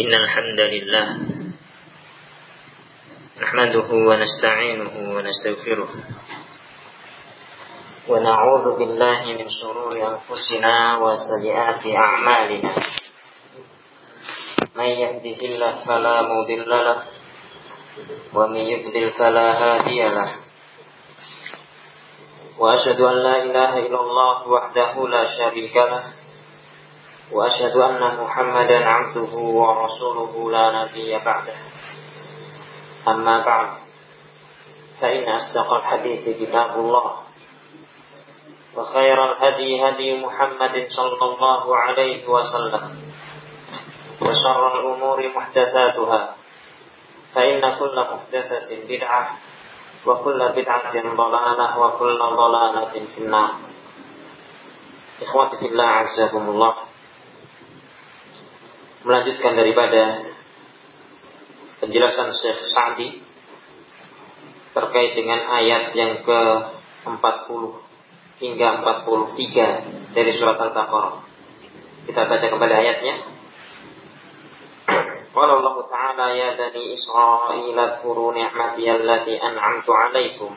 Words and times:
إن 0.00 0.12
الحمد 0.14 0.60
لله 0.60 1.06
نحمده 3.42 3.88
ونستعينه 4.08 4.92
ونستغفره 5.16 5.88
ونعوذ 8.08 8.66
بالله 8.78 9.20
من 9.40 9.48
شرور 9.60 9.92
أنفسنا 10.12 10.74
وسيئات 10.98 11.86
أعمالنا 11.96 12.74
من 14.76 14.84
يهده 15.02 15.40
الله 15.48 15.72
فلا 15.88 16.16
مضل 16.22 16.68
له 16.68 17.02
ومن 18.34 18.56
يضلل 18.72 19.10
فلا 19.10 19.48
هادي 19.62 20.02
له 20.02 20.30
وأشهد 22.58 23.00
أن 23.00 23.16
لا 23.16 23.36
إله 23.42 23.72
إلا 23.78 24.00
الله 24.00 24.48
وحده 24.48 25.08
لا 25.08 25.24
شريك 25.38 25.76
له 25.76 26.23
وأشهد 27.31 27.77
أن 27.77 28.23
محمدا 28.23 28.85
عبده 28.89 29.33
ورسوله 29.37 30.51
لا 30.51 30.65
نبي 30.83 31.17
بعده 31.17 31.55
أما 33.07 33.45
بعد 33.45 33.69
فإن 35.01 35.29
أصدق 35.29 35.73
الحديث 35.73 36.23
كتاب 36.41 36.69
الله 36.79 37.11
وخير 38.77 39.31
الهدي 39.31 39.89
هدي 39.89 40.25
محمد 40.25 40.87
صلى 40.89 41.23
الله 41.33 41.77
عليه 41.77 42.27
وسلم 42.27 42.83
وشر 44.21 44.79
الأمور 44.79 45.27
محدثاتها 45.35 46.35
فإن 47.35 47.61
كل 47.79 47.95
محدثة 48.13 48.69
بدعة 48.89 49.37
وكل 50.05 50.39
بدعة 50.49 50.91
ضلالة 51.15 51.79
وكل 51.79 52.19
ضلالة 52.19 52.91
في 53.15 53.17
النار 53.17 53.51
Ikhwati 55.19 55.59
fillah 55.59 56.07
azzakumullah 56.07 56.79
Melanjutkan 59.04 59.52
daripada 59.52 60.32
penjelasan 61.84 62.32
Syekh 62.32 62.64
Sa'di 62.64 63.08
terkait 64.72 65.12
dengan 65.12 65.44
ayat 65.44 65.92
yang 65.92 66.24
ke-40 66.24 67.62
hingga 68.40 68.68
43 68.80 70.16
dari 70.16 70.32
surat 70.40 70.56
Al-Baqarah. 70.56 71.20
Kita 72.08 72.20
baca 72.24 72.46
kembali 72.48 72.74
ayatnya. 72.74 73.14
Qala 75.36 75.52
Allah 75.60 75.76
Ta'ala 75.84 76.26
ya 76.32 76.48
bani 76.56 76.96
Israil 76.96 77.76
adhkuru 77.76 78.32
ni'mati 78.32 78.88
allati 78.88 79.34
an'amtu 79.36 79.90
'alaikum 79.92 80.50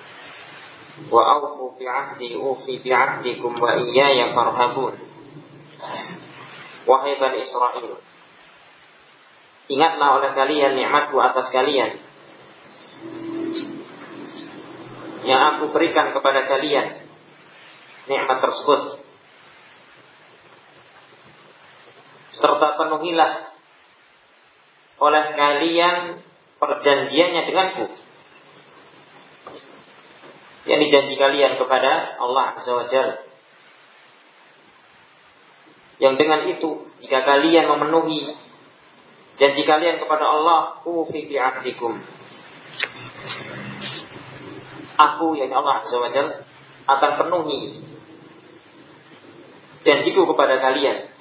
wa 1.12 1.22
awfu 1.36 1.76
bi'ahdi 1.76 2.40
ufi 2.40 2.80
bi'ahdikum 2.80 3.60
wa 3.60 3.76
iyaya 3.76 4.32
farhabun. 4.32 4.96
Wahai 6.88 7.20
bani 7.20 7.44
Israel, 7.44 8.00
ingatlah 9.68 10.20
oleh 10.20 10.32
kalian 10.32 10.80
nikmatku 10.80 11.16
atas 11.20 11.52
kalian. 11.52 12.00
Yang 15.28 15.42
aku 15.54 15.64
berikan 15.76 16.16
kepada 16.16 16.48
kalian 16.48 17.04
nikmat 18.08 18.40
tersebut. 18.40 19.04
Serta 22.32 22.68
penuhilah 22.80 23.52
oleh 25.04 25.26
kalian 25.36 26.24
perjanjiannya 26.64 27.42
denganku. 27.44 27.86
Yang 30.68 30.80
dijanji 30.88 31.16
kalian 31.16 31.60
kepada 31.60 32.20
Allah 32.20 32.56
Azza 32.56 32.72
wa 32.72 32.86
Jalla. 32.88 33.24
Yang 35.98 36.14
dengan 36.22 36.42
itu 36.56 36.70
jika 37.04 37.26
kalian 37.26 37.66
memenuhi 37.68 38.47
janji 39.38 39.64
kalian 39.64 40.02
kepada 40.02 40.26
Allah 40.26 40.82
ufi 40.86 41.30
bi 41.30 41.36
ahdikum 41.38 42.02
aku 44.98 45.28
yang 45.38 45.54
Allah 45.54 45.86
Azza 45.86 45.98
wa 45.98 46.10
akan 46.88 47.12
penuhi 47.22 47.86
janjiku 49.86 50.26
kepada 50.28 50.60
kalian 50.60 51.18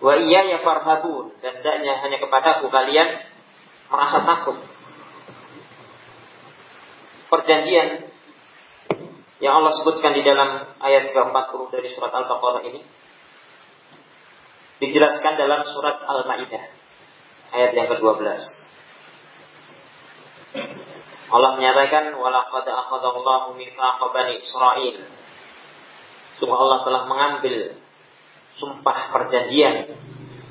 Wa 0.00 0.16
iya 0.16 0.48
ya 0.48 0.58
farhabun 0.64 1.36
dan 1.44 1.60
tidaknya 1.60 2.00
hanya 2.00 2.16
kepadaku 2.16 2.72
kalian 2.72 3.20
merasa 3.92 4.24
takut. 4.24 4.56
Perjanjian 7.28 8.08
yang 9.44 9.52
Allah 9.60 9.72
sebutkan 9.76 10.16
di 10.16 10.24
dalam 10.24 10.72
ayat 10.80 11.12
ke-40 11.12 11.60
dari 11.68 11.88
surat 11.92 12.12
Al-Baqarah 12.16 12.64
ini 12.64 12.80
dijelaskan 14.80 15.36
dalam 15.36 15.62
surat 15.68 16.00
Al-Maidah 16.00 16.64
ayat 17.52 17.70
yang 17.76 17.88
ke-12. 17.92 18.16
Allah 21.30 21.50
menyatakan 21.54 22.10
walaqad 22.16 22.66
akhadallahu 22.66 23.54
mitsaqa 23.54 24.04
bani 24.10 24.42
Israil. 24.42 25.06
Sungguh 26.42 26.58
Allah 26.58 26.82
telah 26.82 27.02
mengambil 27.06 27.78
sumpah 28.56 29.14
perjanjian 29.14 29.94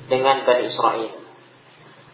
dengan 0.08 0.46
Bani 0.46 0.62
Israel. 0.70 1.20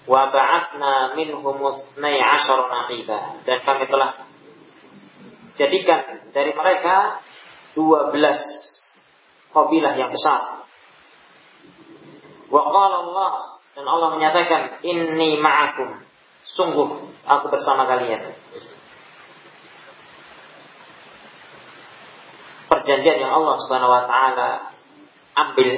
Wa 0.07 0.31
ba'atna 0.31 1.19
minhum 1.19 1.43
12 1.43 1.99
naqiba 1.99 3.43
dan 3.43 3.59
kami 3.63 3.85
telah 3.91 4.23
jadikan 5.59 6.31
dari 6.31 6.55
mereka 6.55 7.21
12 7.75 8.15
kabilah 9.51 9.95
yang 9.99 10.11
besar. 10.15 10.56
Wa 12.47 12.63
qala 12.63 12.97
Allah 13.07 13.33
dan 13.75 13.85
Allah 13.85 14.09
menyatakan 14.17 14.81
inni 14.87 15.37
ma'akum 15.43 16.01
sungguh 16.57 16.89
aku 17.27 17.47
bersama 17.51 17.85
kalian. 17.91 18.33
Perjanjian 22.67 23.19
yang 23.23 23.33
Allah 23.35 23.55
Subhanahu 23.63 23.91
wa 23.91 24.03
taala 24.07 24.51
ambil 25.37 25.71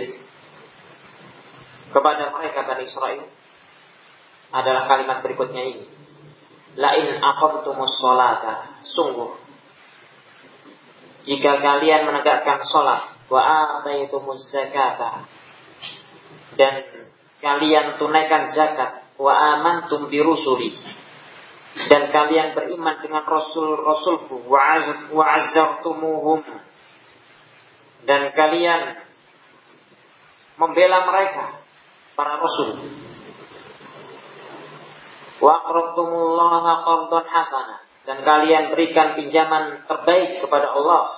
kepada 1.89 2.25
mereka 2.37 2.69
Bani 2.69 2.85
Israel 2.85 3.27
adalah 4.53 4.89
kalimat 4.89 5.21
berikutnya 5.25 5.63
ini. 5.65 5.85
Lain 6.79 7.19
aqamtumus 7.19 7.99
sholata. 7.99 8.81
Sungguh. 8.87 9.35
Jika 11.27 11.59
kalian 11.61 12.07
menegakkan 12.07 12.63
sholat. 12.65 13.19
Wa 13.29 13.41
ataitumuz 13.83 14.49
zakata. 14.49 15.29
Dan 16.59 16.75
kalian 17.39 17.97
tunaikan 18.03 18.51
zakat. 18.51 19.07
Wa 19.15 19.57
amantum 19.57 20.11
birusuli. 20.11 20.75
Dan 21.87 22.11
kalian 22.11 22.59
beriman 22.59 22.99
dengan 22.99 23.23
rasul-rasulku. 23.23 24.51
Wa 24.51 25.25
azzartumuhum. 25.39 26.43
Dan 28.03 28.35
kalian 28.35 28.99
membela 30.59 31.07
mereka 31.07 31.63
para 32.19 32.43
rasul. 32.43 32.91
Wa 35.39 35.51
aqrabtumullaha 35.63 36.83
qardan 36.83 37.27
hasana 37.31 37.79
dan 38.09 38.25
kalian 38.25 38.73
berikan 38.73 39.15
pinjaman 39.21 39.85
terbaik 39.85 40.41
kepada 40.41 40.73
Allah. 40.73 41.18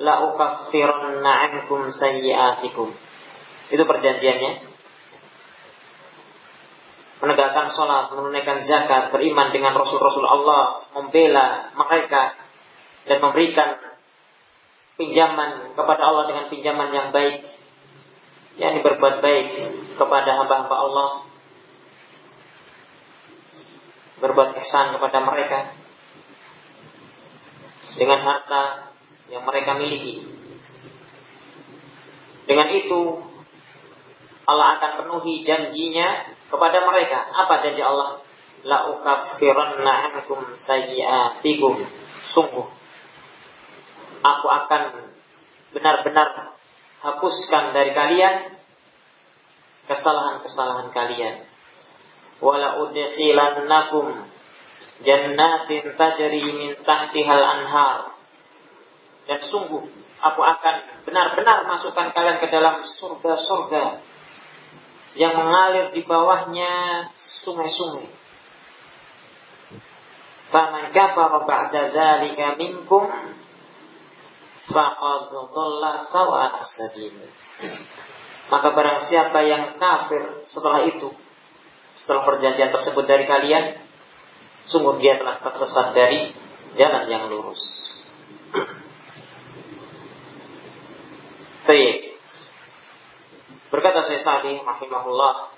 La 0.00 0.24
ankum 0.24 1.80
sayyi'atikum. 1.92 2.88
Itu 3.70 3.82
perjanjiannya. 3.84 4.52
Menegakkan 7.20 7.68
sholat, 7.76 8.16
menunaikan 8.16 8.64
zakat, 8.64 9.12
beriman 9.12 9.52
dengan 9.52 9.76
Rasul-Rasul 9.76 10.24
Allah, 10.24 10.88
membela 10.96 11.68
mereka, 11.76 12.32
dan 13.04 13.20
memberikan 13.20 13.76
pinjaman 14.96 15.76
kepada 15.76 16.00
Allah 16.00 16.24
dengan 16.32 16.44
pinjaman 16.48 16.88
yang 16.92 17.08
baik 17.12 17.44
yang 18.60 18.84
berbuat 18.84 19.24
baik 19.24 19.46
kepada 19.96 20.30
hamba-hamba 20.36 20.76
Allah 20.76 21.08
berbuat 24.20 24.52
ihsan 24.60 25.00
kepada 25.00 25.18
mereka 25.24 25.72
dengan 27.96 28.20
harta 28.20 28.89
yang 29.30 29.46
mereka 29.46 29.78
miliki 29.78 30.26
dengan 32.44 32.68
itu 32.74 33.00
Allah 34.44 34.82
akan 34.82 35.06
penuhi 35.06 35.46
janjinya 35.46 36.34
kepada 36.50 36.82
mereka 36.82 37.30
apa 37.30 37.62
janji 37.62 37.80
Allah 37.80 38.20
la 38.66 38.90
ukaffiranna 38.90 39.92
ankum 40.10 40.42
sayyi'atikum 40.66 41.78
sungguh 42.34 42.66
aku 44.20 44.46
akan 44.50 44.82
benar-benar 45.70 46.58
hapuskan 47.00 47.72
dari 47.72 47.94
kalian 47.96 48.60
kesalahan-kesalahan 49.88 50.94
kalian. 50.94 51.36
Wala 52.38 52.78
udkhilannakum 52.86 54.30
jannatin 55.02 55.82
tajri 55.98 56.44
min 56.54 56.70
tahtihal 56.86 57.44
anhar. 57.44 58.19
Dan 59.30 59.46
sungguh 59.46 59.86
aku 60.18 60.40
akan 60.42 61.06
benar-benar 61.06 61.62
masukkan 61.70 62.10
kalian 62.10 62.42
ke 62.42 62.50
dalam 62.50 62.82
surga-surga 62.82 64.02
yang 65.14 65.38
mengalir 65.38 65.94
di 65.94 66.02
bawahnya 66.02 67.06
sungai-sungai. 67.46 68.10
Faman 70.50 70.90
kafara 70.90 71.46
ba'da 71.46 71.94
dzalika 71.94 72.58
minkum 72.58 73.06
faqad 74.66 75.30
dhalla 75.30 75.92
sawa 76.10 76.58
sabil. 76.66 77.14
Maka 78.50 78.68
barang 78.74 79.00
siapa 79.06 79.46
yang 79.46 79.78
kafir 79.78 80.42
setelah 80.50 80.82
itu, 80.90 81.14
setelah 82.02 82.26
perjanjian 82.26 82.74
tersebut 82.74 83.06
dari 83.06 83.30
kalian, 83.30 83.78
sungguh 84.66 84.98
dia 84.98 85.22
telah 85.22 85.38
tersesat 85.38 85.94
dari 85.94 86.34
jalan 86.74 87.06
yang 87.06 87.30
lurus. 87.30 87.62
Baik. 91.70 92.18
Berkata 93.70 94.02
saya 94.02 94.18
Sa'di 94.26 94.58
rahimahullah, 94.58 95.54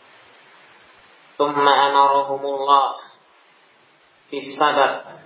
"Tsumma 1.40 1.72
amarahumullah 1.88 3.00
bisabab 4.28 5.24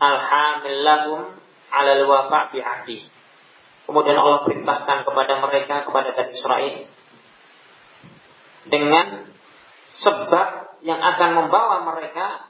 al-hamil 0.00 0.80
lahum 0.80 1.20
'ala 1.68 2.00
al-wafa' 2.00 2.56
bi 2.56 2.64
Kemudian 3.84 4.16
Allah 4.16 4.40
perintahkan 4.48 5.04
kepada 5.04 5.32
mereka 5.44 5.84
kepada 5.84 6.16
Bani 6.16 6.32
Israel 6.32 6.74
dengan 8.64 9.06
sebab 9.92 10.80
yang 10.80 11.04
akan 11.04 11.30
membawa 11.44 11.84
mereka 11.92 12.48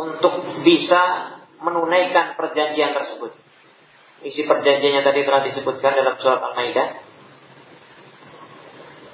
untuk 0.00 0.64
bisa 0.64 1.36
menunaikan 1.60 2.40
perjanjian 2.40 2.96
tersebut. 2.96 3.49
Isi 4.20 4.44
perjanjiannya 4.44 5.00
tadi 5.00 5.20
telah 5.24 5.40
disebutkan 5.48 5.92
dalam 5.96 6.14
surat 6.20 6.40
Al-Maidah. 6.40 6.88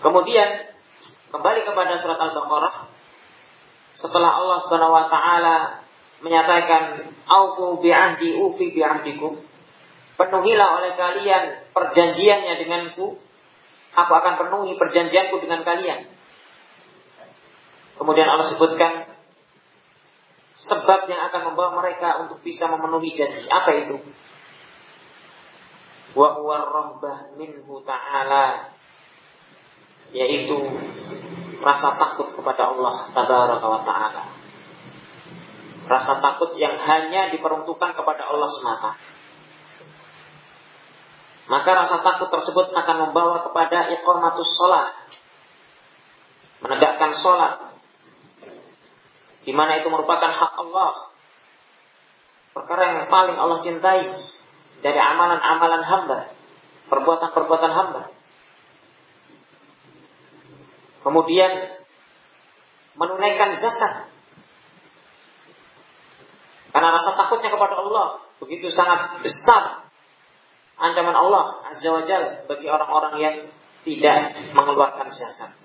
Kemudian 0.02 0.48
kembali 1.30 1.60
kepada 1.62 1.98
surat 2.02 2.18
Al-Baqarah 2.18 2.74
setelah 3.96 4.30
Allah 4.38 4.58
Subhanahu 4.66 4.92
wa 4.92 5.06
taala 5.08 5.56
menyatakan 6.20 7.12
aufu 7.26 7.80
bi'ahdi 7.80 8.36
ufi 8.36 8.72
bi'ahdikum 8.76 9.40
penuhilah 10.16 10.68
oleh 10.80 10.92
kalian 10.96 11.72
perjanjiannya 11.72 12.60
denganku 12.60 13.20
aku 13.96 14.12
akan 14.12 14.34
penuhi 14.36 14.76
perjanjianku 14.76 15.40
dengan 15.40 15.64
kalian 15.64 16.08
kemudian 18.00 18.28
Allah 18.28 18.48
sebutkan 18.52 19.16
sebab 20.56 21.04
yang 21.12 21.20
akan 21.28 21.52
membawa 21.52 21.84
mereka 21.84 22.24
untuk 22.24 22.40
bisa 22.40 22.64
memenuhi 22.72 23.12
janji. 23.12 23.44
Apa 23.44 23.70
itu? 23.76 24.00
Wa 26.16 26.28
huwa 26.40 26.56
rahbah 26.64 27.36
minhu 27.36 27.84
ta'ala 27.84 28.72
yaitu 30.16 30.56
rasa 31.60 32.00
takut 32.00 32.32
kepada 32.32 32.72
Allah 32.72 33.12
tabaraka 33.12 33.66
wa 33.68 33.80
ta'ala. 33.84 34.22
Rasa 35.86 36.18
takut 36.24 36.56
yang 36.56 36.80
hanya 36.80 37.28
diperuntukkan 37.36 37.92
kepada 37.92 38.22
Allah 38.32 38.48
semata. 38.48 38.90
Maka 41.46 41.70
rasa 41.78 42.02
takut 42.02 42.32
tersebut 42.32 42.74
akan 42.74 42.96
membawa 43.06 43.44
kepada 43.46 43.92
iqamatus 43.94 44.50
sholat. 44.56 44.96
Menegakkan 46.64 47.12
sholat 47.20 47.76
di 49.46 49.52
mana 49.54 49.78
itu 49.78 49.86
merupakan 49.92 50.32
hak 50.32 50.52
Allah. 50.58 51.12
Perkara 52.50 52.82
yang 52.88 53.06
paling 53.12 53.36
Allah 53.38 53.60
cintai 53.62 54.10
dari 54.84 55.00
amalan-amalan 55.00 55.82
hamba, 55.84 56.18
perbuatan-perbuatan 56.92 57.72
hamba. 57.72 58.02
Kemudian 61.06 61.52
menunaikan 62.98 63.54
zakat. 63.54 64.10
Karena 66.74 66.92
rasa 66.92 67.16
takutnya 67.16 67.48
kepada 67.54 67.78
Allah 67.78 68.26
begitu 68.36 68.68
sangat 68.68 69.24
besar 69.24 69.88
ancaman 70.76 71.16
Allah 71.16 71.64
Azza 71.72 71.88
wa 71.88 72.04
Jal 72.04 72.44
bagi 72.44 72.68
orang-orang 72.68 73.14
yang 73.16 73.36
tidak 73.86 74.36
mengeluarkan 74.52 75.08
zakat. 75.08 75.56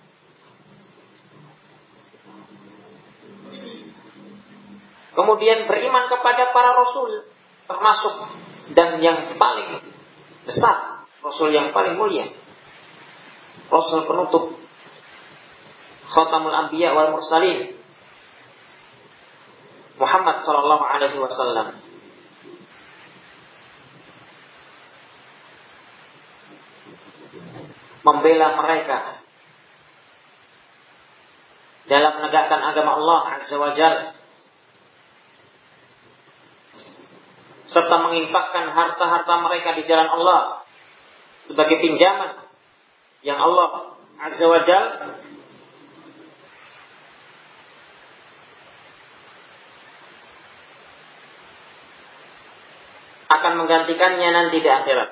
Kemudian 5.11 5.67
beriman 5.67 6.07
kepada 6.07 6.55
para 6.55 6.71
rasul 6.79 7.27
termasuk 7.67 8.15
dan 8.77 9.01
yang 9.01 9.33
paling 9.41 9.81
besar 10.45 11.05
rasul 11.25 11.49
yang 11.49 11.73
paling 11.73 11.97
mulia 11.97 12.29
rasul 13.73 14.05
penutup 14.05 14.61
khatamul 16.11 16.53
anbiya 16.53 16.93
wal 16.93 17.17
mursalin 17.17 17.81
Muhammad 20.01 20.41
sallallahu 20.41 20.81
alaihi 20.81 21.17
wasallam. 21.21 21.77
Membela 28.01 28.57
mereka 28.57 29.21
dalam 31.85 32.17
menegakkan 32.17 32.65
agama 32.65 32.97
Allah 32.97 33.19
azza 33.37 33.61
wa 33.61 33.77
jalla 33.77 34.17
serta 37.71 37.95
menginfakkan 38.03 38.75
harta-harta 38.75 39.33
mereka 39.47 39.79
di 39.79 39.87
jalan 39.87 40.11
Allah 40.11 40.67
sebagai 41.47 41.79
pinjaman 41.79 42.43
yang 43.23 43.39
Allah 43.39 43.95
Azza 44.21 44.45
wa 44.45 44.61
Jal 44.67 44.85
akan 53.31 53.53
menggantikannya 53.63 54.29
nanti 54.29 54.59
di 54.59 54.69
akhirat. 54.69 55.09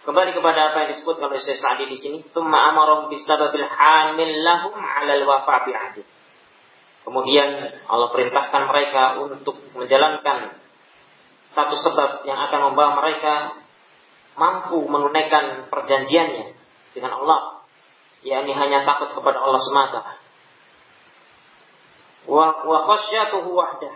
Kembali 0.00 0.32
kepada 0.32 0.72
apa 0.72 0.76
yang 0.84 0.90
disebut 0.96 1.22
oleh 1.22 1.38
Syekh 1.38 1.60
Sa'di 1.60 1.84
di 1.86 1.94
sini, 1.94 2.18
"Tsumma 2.34 2.72
amarahum 2.72 3.12
bisababil 3.12 3.62
hamil 3.62 4.42
lahum 4.42 4.74
'alal 4.74 5.22
wafa 5.28 5.68
bi 5.68 5.72
ahdi." 5.76 6.02
Kemudian 7.06 7.48
Allah 7.86 8.08
perintahkan 8.10 8.62
mereka 8.66 9.20
untuk 9.22 9.60
menjalankan 9.76 10.56
satu 11.50 11.74
sebab 11.74 12.26
yang 12.26 12.38
akan 12.38 12.72
membawa 12.72 13.02
mereka 13.02 13.58
mampu 14.38 14.82
menunaikan 14.86 15.68
perjanjiannya 15.68 16.54
dengan 16.94 17.12
Allah, 17.20 17.66
yakni 18.26 18.54
hanya 18.54 18.86
takut 18.88 19.14
kepada 19.14 19.42
Allah 19.42 19.60
semata. 19.62 20.00
Wa 22.24 22.66
wa 22.66 22.78
khasyatuhu 22.82 23.48
wahdah. 23.52 23.94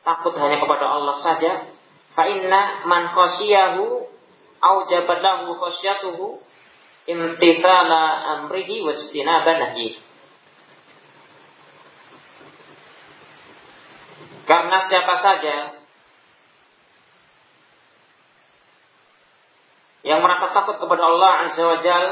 Takut 0.00 0.34
hanya 0.40 0.56
kepada 0.62 0.86
Allah 0.88 1.16
saja. 1.20 1.79
Fa 2.14 2.26
inna 2.26 2.86
man 2.90 3.06
khasyiyahu 3.10 4.06
aujabat 4.60 5.18
lahu 5.22 5.54
khasyatuhu 5.56 6.42
imtithala 7.06 8.02
amrihi 8.38 8.82
wa 8.84 8.92
ijtinaba 8.94 9.52
nahyi. 9.56 9.98
Karena 14.44 14.78
siapa 14.82 15.14
saja 15.22 15.56
yang 20.02 20.20
merasa 20.26 20.50
takut 20.50 20.80
kepada 20.80 21.02
Allah 21.06 21.46
Azza 21.46 21.62
wa 21.62 21.78
Jal, 21.78 22.06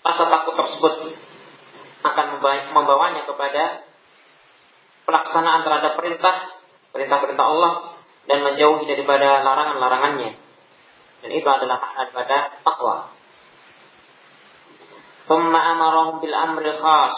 rasa 0.00 0.24
takut 0.32 0.54
tersebut 0.56 0.94
akan 2.06 2.26
membawanya 2.72 3.26
kepada 3.26 3.84
pelaksanaan 5.04 5.66
terhadap 5.66 5.92
perintah 5.98 6.36
perintah-perintah 6.94 7.46
Allah 7.46 7.72
dan 8.26 8.38
menjauhi 8.42 8.84
daripada 8.86 9.42
larangan-larangannya. 9.42 10.30
Dan 11.22 11.30
itu 11.32 11.48
adalah 11.48 11.78
makna 11.80 12.10
daripada 12.10 12.36
takwa. 12.62 12.96
Thumma 15.26 15.58
amarahum 15.74 16.22
bil 16.22 16.34
amri 16.34 16.70
khas. 16.74 17.16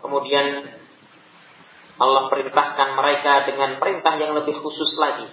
Kemudian 0.00 0.72
Allah 2.00 2.22
perintahkan 2.32 2.88
mereka 2.96 3.44
dengan 3.44 3.76
perintah 3.76 4.16
yang 4.16 4.32
lebih 4.32 4.56
khusus 4.56 4.96
lagi. 4.96 5.28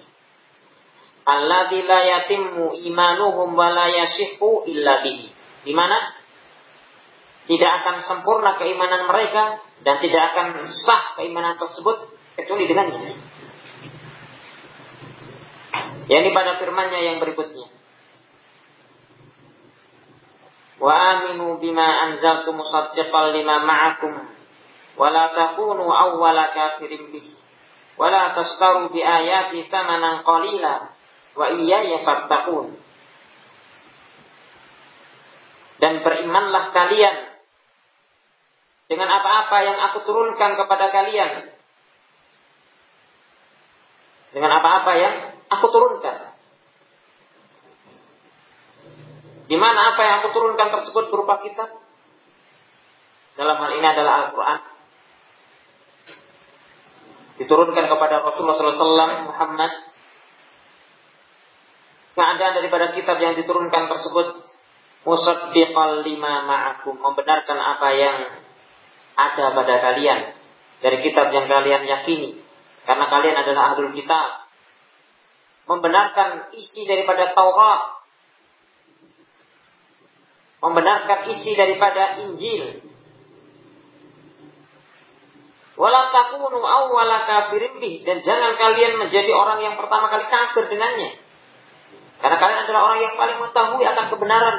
Alladzi 1.27 1.79
la 1.83 1.99
yatimmu 2.03 2.75
imanuhum 2.87 3.55
wa 3.55 3.71
la 3.71 3.87
yasihhu 3.87 4.67
illa 4.67 5.03
bihi. 5.03 5.31
Di 5.63 5.71
mana 5.71 6.15
tidak 7.47 7.71
akan 7.83 7.95
sempurna 8.03 8.59
keimanan 8.59 9.07
mereka 9.07 9.63
dan 9.83 10.03
tidak 10.03 10.35
akan 10.35 10.67
sah 10.67 11.15
keimanan 11.15 11.55
tersebut 11.55 12.11
kecuali 12.35 12.67
dengannya. 12.67 13.15
Yakni 16.07 16.29
pada 16.31 16.59
firman-Nya 16.59 16.99
yang 17.03 17.17
berikutnya. 17.19 17.67
Wa 20.77 20.93
aminu 20.93 21.57
bima 21.57 22.09
anzaltu 22.09 22.53
musaddiqan 22.53 23.33
lima 23.33 23.65
ma'akum. 23.65 24.13
Wa 24.97 25.07
la 25.13 25.33
takunu 25.33 25.85
awwala 25.85 26.53
kafirin 26.53 27.13
bih 27.13 27.27
wa 27.97 28.13
la 28.13 28.33
tastaru 28.37 28.93
bi 28.93 29.01
ayati 29.01 29.65
thamanan 29.69 30.21
qalila. 30.21 30.93
Wa 31.37 31.45
iyaya 31.53 32.01
fattaqun. 32.01 32.77
Dan 35.77 36.01
berimanlah 36.01 36.73
kalian 36.73 37.37
dengan 38.87 39.09
apa-apa 39.11 39.57
yang 39.61 39.77
aku 39.91 40.07
turunkan 40.07 40.57
kepada 40.57 40.89
kalian. 40.89 41.53
Dengan 44.33 44.51
apa-apa 44.61 44.91
yang 44.97 45.15
aku 45.47 45.65
turunkan 45.71 46.37
Di 49.47 49.55
mana 49.55 49.95
apa 49.95 50.01
yang 50.03 50.15
aku 50.21 50.35
turunkan 50.35 50.75
tersebut 50.75 51.07
berupa 51.07 51.39
kitab? 51.39 51.71
Dalam 53.39 53.55
hal 53.63 53.71
ini 53.79 53.87
adalah 53.87 54.13
Al-Quran. 54.27 54.59
Diturunkan 57.39 57.85
kepada 57.87 58.27
Rasulullah 58.27 58.59
SAW 58.59 59.31
Muhammad. 59.31 59.71
Keadaan 62.17 62.53
daripada 62.59 62.91
kitab 62.91 63.23
yang 63.23 63.39
diturunkan 63.39 63.87
tersebut 63.87 64.27
musaddiqal 65.07 66.03
lima 66.03 66.43
ma'akum 66.43 66.99
membenarkan 66.99 67.55
apa 67.55 67.89
yang 67.95 68.17
ada 69.15 69.45
pada 69.55 69.75
kalian 69.79 70.35
dari 70.83 70.97
kitab 70.99 71.31
yang 71.31 71.47
kalian 71.47 71.87
yakini 71.87 72.41
karena 72.83 73.05
kalian 73.07 73.37
adalah 73.37 73.71
ahlul 73.71 73.93
kitab 73.95 74.46
membenarkan 75.67 76.55
isi 76.55 76.87
daripada 76.87 77.35
Taurat 77.35 77.97
membenarkan 80.63 81.29
isi 81.29 81.53
daripada 81.53 82.17
Injil. 82.25 82.81
Awwala 85.77 87.17
kafirin 87.29 87.77
dan 88.01 88.17
jangan 88.25 88.57
kalian 88.57 88.97
menjadi 88.97 89.29
orang 89.29 89.61
yang 89.61 89.77
pertama 89.77 90.09
kali 90.09 90.25
kafir 90.25 90.65
dengannya. 90.73 91.21
Karena 92.17 92.37
kalian 92.41 92.65
adalah 92.65 92.81
orang 92.89 92.99
yang 93.05 93.13
paling 93.13 93.37
mengetahui 93.37 93.85
akan 93.85 94.05
kebenaran 94.09 94.57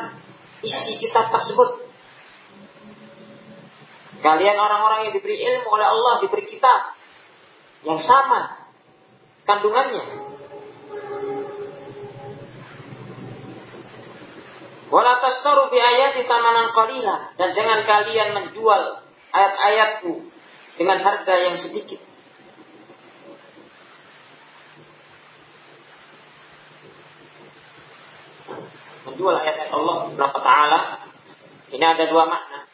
isi 0.63 1.03
kitab 1.03 1.35
tersebut. 1.35 1.91
Kalian 4.23 4.55
orang-orang 4.55 5.11
yang 5.11 5.13
diberi 5.15 5.43
ilmu 5.43 5.67
oleh 5.67 5.87
Allah, 5.91 6.23
diberi 6.23 6.47
kitab 6.47 6.95
yang 7.83 7.99
sama 7.99 8.71
kandungannya. 9.43 10.28
Wala 14.89 15.21
bi 15.69 15.77
ayati 15.77 16.25
tamanan 16.25 16.73
qalila 16.73 17.37
dan 17.37 17.53
jangan 17.53 17.85
kalian 17.85 18.33
menjual 18.33 19.05
ayat-ayatku 19.37 20.33
dengan 20.81 21.05
harga 21.05 21.35
yang 21.37 21.61
sedikit. 21.61 22.01
Menjual 29.05 29.35
ayat-ayat 29.45 29.73
Allah 29.77 29.97
Subhanahu 30.09 30.41
taala 30.41 30.81
ini 31.69 31.85
ada 31.85 32.05
dua 32.09 32.25
makna. 32.25 32.65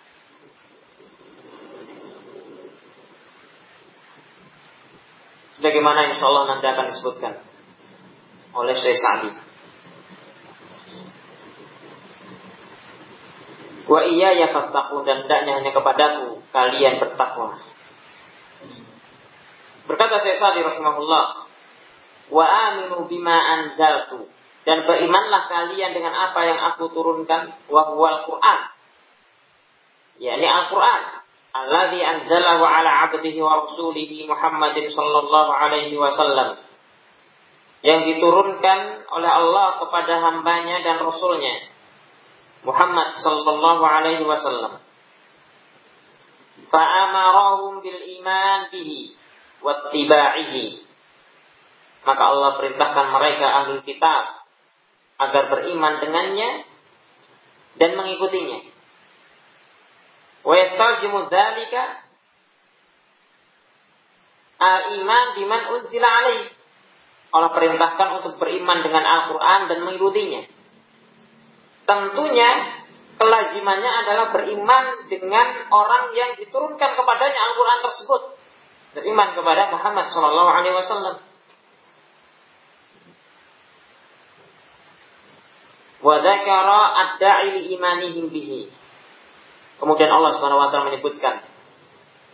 Sebagaimana 5.58 6.14
insya 6.14 6.30
Allah 6.30 6.44
nanti 6.54 6.66
akan 6.66 6.86
disebutkan 6.94 7.34
oleh 8.54 8.74
Syekh 8.78 8.98
Sa'di. 8.98 9.43
Wa 13.84 14.00
iya 14.08 14.32
ya 14.32 14.48
fattaqun 14.48 15.04
dan 15.04 15.28
hendaknya 15.28 15.60
hanya 15.60 15.70
kepadaku 15.76 16.40
kalian 16.52 17.00
bertakwa. 17.00 17.52
Berkata 19.84 20.16
Syekh 20.24 20.40
Sa'di 20.40 20.64
rahimahullah, 20.64 21.24
wa 22.32 22.44
aminu 22.48 23.04
bima 23.04 23.36
anzaltu 23.36 24.32
dan 24.64 24.88
berimanlah 24.88 25.44
kalian 25.52 25.92
dengan 25.92 26.16
apa 26.16 26.40
yang 26.48 26.60
aku 26.72 26.88
turunkan 26.96 27.52
wa 27.68 27.92
huwal 27.92 28.24
Qur'an. 28.24 28.72
yakni 30.16 30.48
Al-Qur'an 30.48 31.24
alladzi 31.54 32.00
anzalahu 32.02 32.64
ala 32.66 32.90
'abdihi 33.06 33.38
wa 33.38 33.68
rasulihi 33.68 34.26
Muhammadin 34.26 34.90
sallallahu 34.90 35.50
alaihi 35.54 35.94
wasallam 35.94 36.58
yang 37.84 38.08
diturunkan 38.08 39.06
oleh 39.12 39.30
Allah 39.30 39.78
kepada 39.78 40.18
hambanya 40.18 40.80
dan 40.80 41.04
rasulnya 41.04 41.73
Muhammad 42.64 43.20
sallallahu 43.20 43.82
alaihi 43.84 44.24
wasallam. 44.24 44.80
Fa'amarahum 46.72 47.84
bil 47.84 48.00
iman 48.20 48.72
bihi 48.72 49.14
wattiba'ihi. 49.60 50.84
Maka 52.04 52.22
Allah 52.24 52.50
perintahkan 52.60 53.06
mereka 53.12 53.46
ahli 53.48 53.80
kitab 53.84 54.44
agar 55.20 55.42
beriman 55.52 56.00
dengannya 56.04 56.68
dan 57.80 57.90
mengikutinya. 57.96 58.60
Wa 60.44 60.54
yastajimu 60.56 61.32
dzalika 61.32 62.04
al-iman 64.60 65.26
biman 65.36 65.62
unzila 65.80 66.08
alaih. 66.08 66.48
Allah 67.34 67.50
perintahkan 67.50 68.08
untuk 68.22 68.38
beriman 68.38 68.84
dengan 68.86 69.02
Al-Quran 69.02 69.60
dan 69.66 69.78
mengikutinya. 69.82 70.42
Tentunya 71.84 72.50
kelazimannya 73.20 73.90
adalah 74.04 74.26
beriman 74.32 74.84
dengan 75.06 75.46
orang 75.68 76.16
yang 76.16 76.36
diturunkan 76.40 76.90
kepadanya 76.96 77.40
Al-Quran 77.52 77.80
tersebut. 77.84 78.22
Beriman 78.94 79.28
kepada 79.36 79.74
Muhammad 79.74 80.06
Sallallahu 80.08 80.50
Alaihi 80.50 80.76
Wasallam. 80.76 81.16
Wadakara 86.04 86.80
ad-da'i 87.00 87.72
imanihim 87.74 88.28
bihi. 88.28 88.68
Kemudian 89.80 90.10
Allah 90.12 90.36
Subhanahu 90.36 90.60
wa 90.60 90.68
taala 90.68 90.92
menyebutkan 90.92 91.42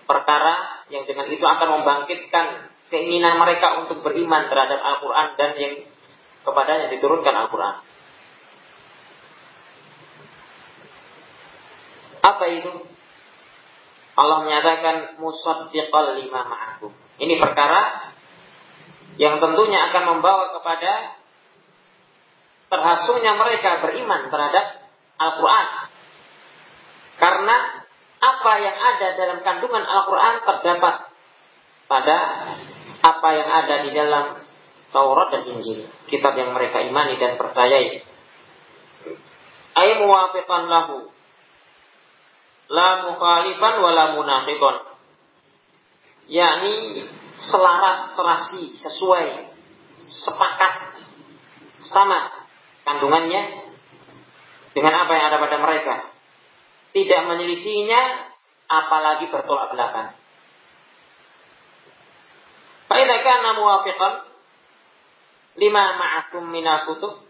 perkara 0.04 0.84
yang 0.90 1.06
dengan 1.06 1.30
itu 1.30 1.42
akan 1.42 1.80
membangkitkan 1.80 2.74
keinginan 2.90 3.38
mereka 3.38 3.78
untuk 3.86 4.02
beriman 4.02 4.50
terhadap 4.50 4.82
Al-Qur'an 4.82 5.38
dan 5.38 5.54
yang 5.54 5.74
kepadanya 6.42 6.90
diturunkan 6.90 7.34
Al-Qur'an. 7.46 7.89
Apa 12.20 12.44
itu? 12.52 12.72
Allah 14.20 14.38
menyatakan 14.44 15.16
musaddiqal 15.16 16.20
lima 16.20 16.44
ma'akum. 16.44 16.92
Ini 17.16 17.40
perkara 17.40 18.12
yang 19.16 19.40
tentunya 19.40 19.92
akan 19.92 20.02
membawa 20.16 20.52
kepada 20.60 21.16
terhasungnya 22.70 23.36
mereka 23.36 23.80
beriman 23.80 24.28
terhadap 24.28 24.88
Al-Quran. 25.20 25.66
Karena 27.20 27.56
apa 28.20 28.52
yang 28.60 28.76
ada 28.76 29.08
dalam 29.16 29.38
kandungan 29.40 29.84
Al-Quran 29.84 30.34
terdapat 30.44 30.94
pada 31.88 32.16
apa 33.00 33.28
yang 33.32 33.48
ada 33.48 33.74
di 33.84 33.90
dalam 33.96 34.24
Taurat 34.90 35.28
dan 35.32 35.42
Injil. 35.48 35.88
Kitab 36.10 36.36
yang 36.36 36.52
mereka 36.52 36.82
imani 36.84 37.16
dan 37.16 37.40
percayai. 37.40 38.02
Ay 39.70 39.88
muwafiqan 40.02 40.66
lahu 40.66 41.08
la 42.70 43.10
mukhalifan 43.10 43.74
wala 43.82 44.14
munafiqan 44.14 44.76
yakni 46.30 47.02
selaras 47.42 48.14
serasi 48.14 48.78
sesuai 48.78 49.50
sepakat 50.06 50.94
sama 51.82 52.46
kandungannya 52.86 53.66
dengan 54.70 54.94
apa 55.04 55.12
yang 55.18 55.24
ada 55.34 55.38
pada 55.42 55.58
mereka. 55.58 55.94
Tidak 56.90 57.20
menyelisihinya 57.26 58.02
apalagi 58.70 59.30
bertolak 59.30 59.74
belakang. 59.74 60.14
Fa'idha 62.90 63.16
kana 63.22 63.58
muwafiqan 63.58 64.14
lima 65.58 65.84
ma'akum 65.98 66.50
minal 66.50 66.86
kutub 66.86 67.22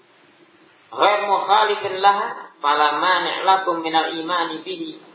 ghair 0.92 1.20
mukhalifin 1.28 2.00
laha 2.00 2.52
fala 2.61 3.00
mani' 3.00 3.44
lakum 3.44 3.80
minal 3.85 4.12
imani 4.16 4.61
bihi 4.64 5.10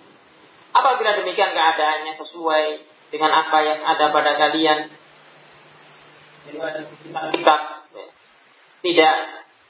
Apabila 0.75 1.15
demikian 1.23 1.55
keadaannya 1.55 2.11
sesuai 2.11 2.65
dengan 3.07 3.31
apa 3.31 3.57
yang 3.63 3.79
ada 3.87 4.11
pada 4.11 4.31
kalian, 4.35 4.91
kitab 7.31 7.59
tidak 8.83 9.15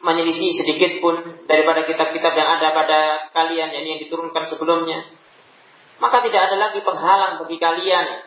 menyelisih 0.02 0.52
sedikit 0.58 0.98
pun 1.00 1.46
daripada 1.46 1.86
kitab-kitab 1.86 2.34
yang 2.34 2.50
ada 2.58 2.74
pada 2.74 3.00
kalian 3.38 3.70
yang 3.70 3.86
yang 3.86 4.00
diturunkan 4.02 4.50
sebelumnya, 4.50 5.06
maka 6.02 6.26
tidak 6.26 6.50
ada 6.50 6.58
lagi 6.58 6.82
penghalang 6.82 7.38
bagi 7.46 7.58
kalian 7.62 8.26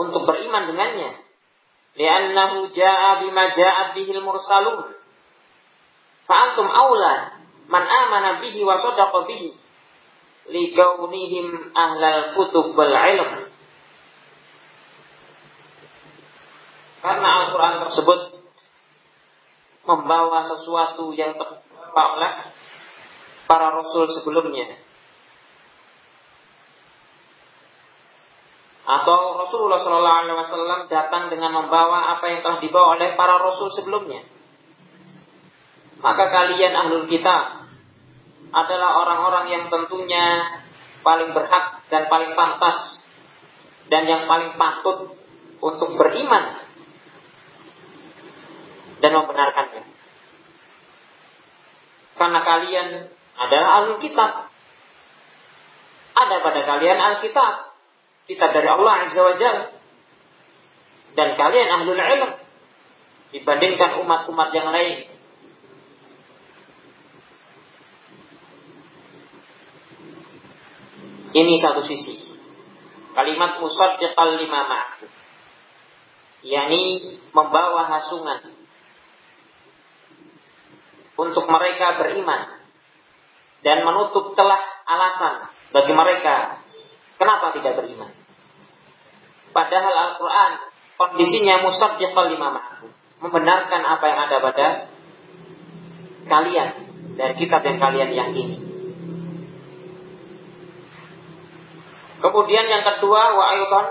untuk 0.00 0.24
beriman 0.24 0.64
dengannya. 0.72 1.12
Li'annahu 1.98 2.72
ja'a 2.72 3.20
bima 3.20 3.52
ja'at 3.52 3.92
bihil 3.92 4.24
mursalun. 4.24 4.96
Fa'antum 6.24 6.66
aula 6.72 7.36
man 7.68 7.84
amana 7.84 8.40
bihi 8.40 8.64
wa 8.64 8.80
sadaqa 8.80 9.28
bihi 9.28 9.67
likaunihim 10.48 11.72
ahlal 11.76 12.34
kutub 12.34 12.72
wal 12.72 12.92
ilm. 12.92 13.48
Karena 16.98 17.28
Al-Quran 17.46 17.74
tersebut 17.86 18.20
membawa 19.86 20.44
sesuatu 20.44 21.14
yang 21.14 21.38
terbawa 21.38 22.52
para 23.48 23.68
rasul 23.72 24.04
sebelumnya. 24.10 24.76
Atau 28.88 29.36
Rasulullah 29.36 29.84
Shallallahu 29.84 30.18
Alaihi 30.24 30.36
Wasallam 30.40 30.80
datang 30.88 31.28
dengan 31.28 31.52
membawa 31.52 32.16
apa 32.16 32.24
yang 32.32 32.40
telah 32.40 32.56
dibawa 32.56 32.96
oleh 32.96 33.20
para 33.20 33.36
rasul 33.36 33.68
sebelumnya. 33.68 34.24
Maka 36.00 36.24
kalian 36.32 36.72
ahlul 36.72 37.04
kitab 37.04 37.57
adalah 38.52 38.90
orang-orang 39.04 39.46
yang 39.52 39.64
tentunya 39.68 40.58
paling 41.04 41.32
berhak 41.32 41.84
dan 41.88 42.08
paling 42.08 42.32
pantas 42.36 43.06
dan 43.88 44.04
yang 44.04 44.28
paling 44.28 44.56
patut 44.60 45.16
untuk 45.58 45.96
beriman 45.96 46.68
dan 48.98 49.10
membenarkannya. 49.14 49.82
Karena 52.18 52.40
kalian 52.42 52.88
adalah 53.38 53.68
ahlul 53.80 54.02
kitab. 54.02 54.50
Ada 56.18 56.36
pada 56.42 56.60
kalian 56.66 56.98
alkitab. 56.98 57.78
Kitab 58.26 58.50
dari 58.50 58.68
Allah 58.68 59.06
Azza 59.06 59.22
wa 59.22 59.34
Jalla. 59.38 59.66
Dan 61.14 61.38
kalian 61.38 61.68
ahlul 61.70 61.96
ilm. 61.96 62.32
Dibandingkan 63.32 64.02
umat-umat 64.02 64.50
yang 64.50 64.68
lain. 64.74 65.07
Ini 71.38 71.54
satu 71.62 71.86
sisi. 71.86 72.34
Kalimat 73.14 73.62
musaddiqal 73.62 74.42
lima 74.42 74.60
ma'ahu. 74.66 75.06
yakni 76.38 77.18
membawa 77.34 77.90
hasungan 77.90 78.54
untuk 81.18 81.50
mereka 81.50 81.98
beriman 81.98 82.62
dan 83.66 83.82
menutup 83.82 84.38
celah 84.38 84.62
alasan 84.86 85.50
bagi 85.74 85.90
mereka 85.90 86.62
kenapa 87.18 87.58
tidak 87.58 87.82
beriman. 87.82 88.14
Padahal 89.50 89.94
Al-Quran 90.14 90.52
kondisinya 90.94 91.62
musaddiqal 91.66 92.34
lima 92.34 92.54
ma'ahu. 92.54 92.86
Membenarkan 93.18 93.82
apa 93.82 94.04
yang 94.06 94.20
ada 94.30 94.36
pada 94.38 94.66
kalian 96.30 96.68
dari 97.18 97.34
kitab 97.34 97.66
yang 97.66 97.82
kalian 97.82 98.10
yakini. 98.14 98.67
Kemudian 102.18 102.66
yang 102.66 102.82
kedua 102.82 103.22
wa 103.38 103.44
aidan 103.54 103.86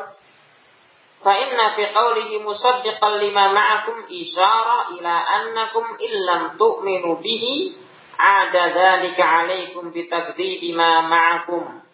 fa 1.23 1.33
inna 1.33 1.79
fi 1.79 1.83
qawlihi 1.95 2.43
musaddiqan 2.43 3.23
lima 3.23 3.55
ma'akum 3.55 4.07
isyara 4.11 4.91
ila 4.99 5.13
annakum 5.41 5.95
illam 5.95 6.59
tu'minu 6.59 7.23
bihi 7.23 7.79
ada 8.17 8.73
dzalika 8.73 9.23
alaikum 9.23 9.93
bitakdzibi 9.95 10.75
ma 10.75 11.05
ma'akum. 11.07 11.85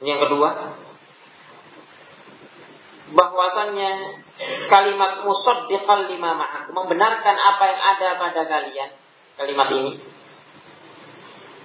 Yang 0.00 0.18
kedua 0.26 0.50
bahwasannya 3.10 3.90
kalimat 4.70 5.26
musaddiqan 5.26 6.08
lima 6.08 6.30
ma'akum 6.38 6.72
membenarkan 6.72 7.36
apa 7.36 7.64
yang 7.68 7.80
ada 7.82 8.08
pada 8.16 8.42
kalian 8.46 8.90
kalimat 9.36 9.68
ini 9.74 9.92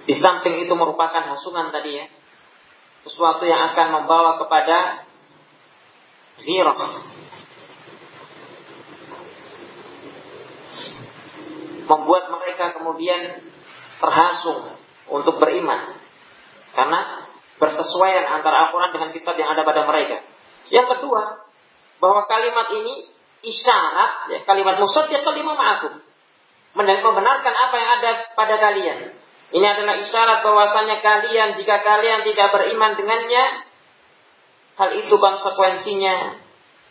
di 0.06 0.14
samping 0.14 0.62
itu 0.62 0.74
merupakan 0.74 1.22
hasungan 1.34 1.70
tadi 1.74 2.02
ya 2.02 2.06
sesuatu 3.06 3.46
yang 3.46 3.70
akan 3.72 4.02
membawa 4.02 4.34
kepada 4.42 5.06
ghirah 6.42 6.78
membuat 11.86 12.24
mereka 12.34 12.74
kemudian 12.74 13.46
terhasung 14.02 14.74
untuk 15.06 15.38
beriman 15.38 15.94
karena 16.74 17.30
bersesuaian 17.56 18.26
antara 18.36 18.68
Al-Quran 18.68 18.90
dengan 18.92 19.10
kitab 19.16 19.38
yang 19.40 19.54
ada 19.54 19.64
pada 19.64 19.88
mereka. 19.88 20.20
Yang 20.68 20.98
kedua, 20.98 21.46
bahwa 22.02 22.28
kalimat 22.28 22.68
ini 22.76 23.08
isyarat, 23.40 24.28
ya, 24.28 24.38
kalimat 24.44 24.76
ya 25.08 25.20
kalimat 25.24 25.56
ma'akum. 25.56 26.04
Membenarkan 26.76 27.54
apa 27.56 27.74
yang 27.80 27.90
ada 28.00 28.10
pada 28.36 28.54
kalian. 28.60 28.98
Ini 29.46 29.62
adalah 29.62 30.02
isyarat 30.02 30.42
bahwasanya 30.42 30.98
kalian 30.98 31.54
jika 31.54 31.78
kalian 31.86 32.26
tidak 32.26 32.50
beriman 32.50 32.98
dengannya, 32.98 33.44
hal 34.74 34.90
itu 34.98 35.14
konsekuensinya 35.14 36.42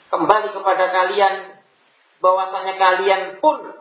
kembali 0.08 0.56
kepada 0.56 0.86
kalian 0.88 1.60
bahwasanya 2.24 2.80
kalian 2.80 3.22
pun 3.44 3.76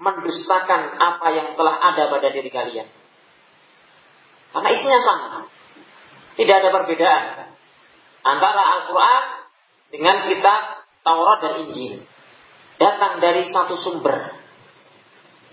mendustakan 0.00 0.96
apa 0.96 1.26
yang 1.36 1.48
telah 1.54 1.76
ada 1.78 2.08
pada 2.08 2.28
diri 2.32 2.48
kalian. 2.48 2.88
Karena 4.54 4.68
isinya 4.72 5.00
sama. 5.04 5.28
Tidak 6.34 6.54
ada 6.64 6.70
perbedaan 6.74 7.54
antara 8.24 8.62
Al-Quran 8.80 9.22
dengan 9.94 10.16
kitab 10.26 10.82
Taurat 11.06 11.38
dan 11.44 11.54
Injil. 11.68 12.02
Datang 12.80 13.22
dari 13.22 13.46
satu 13.46 13.78
sumber 13.78 14.34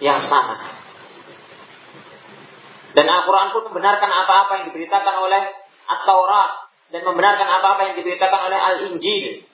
yang 0.02 0.24
sama. 0.26 0.81
Dan 2.92 3.06
Al-Quran 3.08 3.56
pun 3.56 3.64
membenarkan 3.72 4.12
apa-apa 4.12 4.52
yang 4.62 4.66
diberitakan 4.72 5.16
oleh 5.24 5.44
At-Taurat 5.88 6.52
dan 6.92 7.02
membenarkan 7.08 7.48
apa-apa 7.48 7.82
yang 7.92 7.96
diberitakan 8.04 8.40
oleh 8.52 8.60
Al-Injil. 8.60 9.48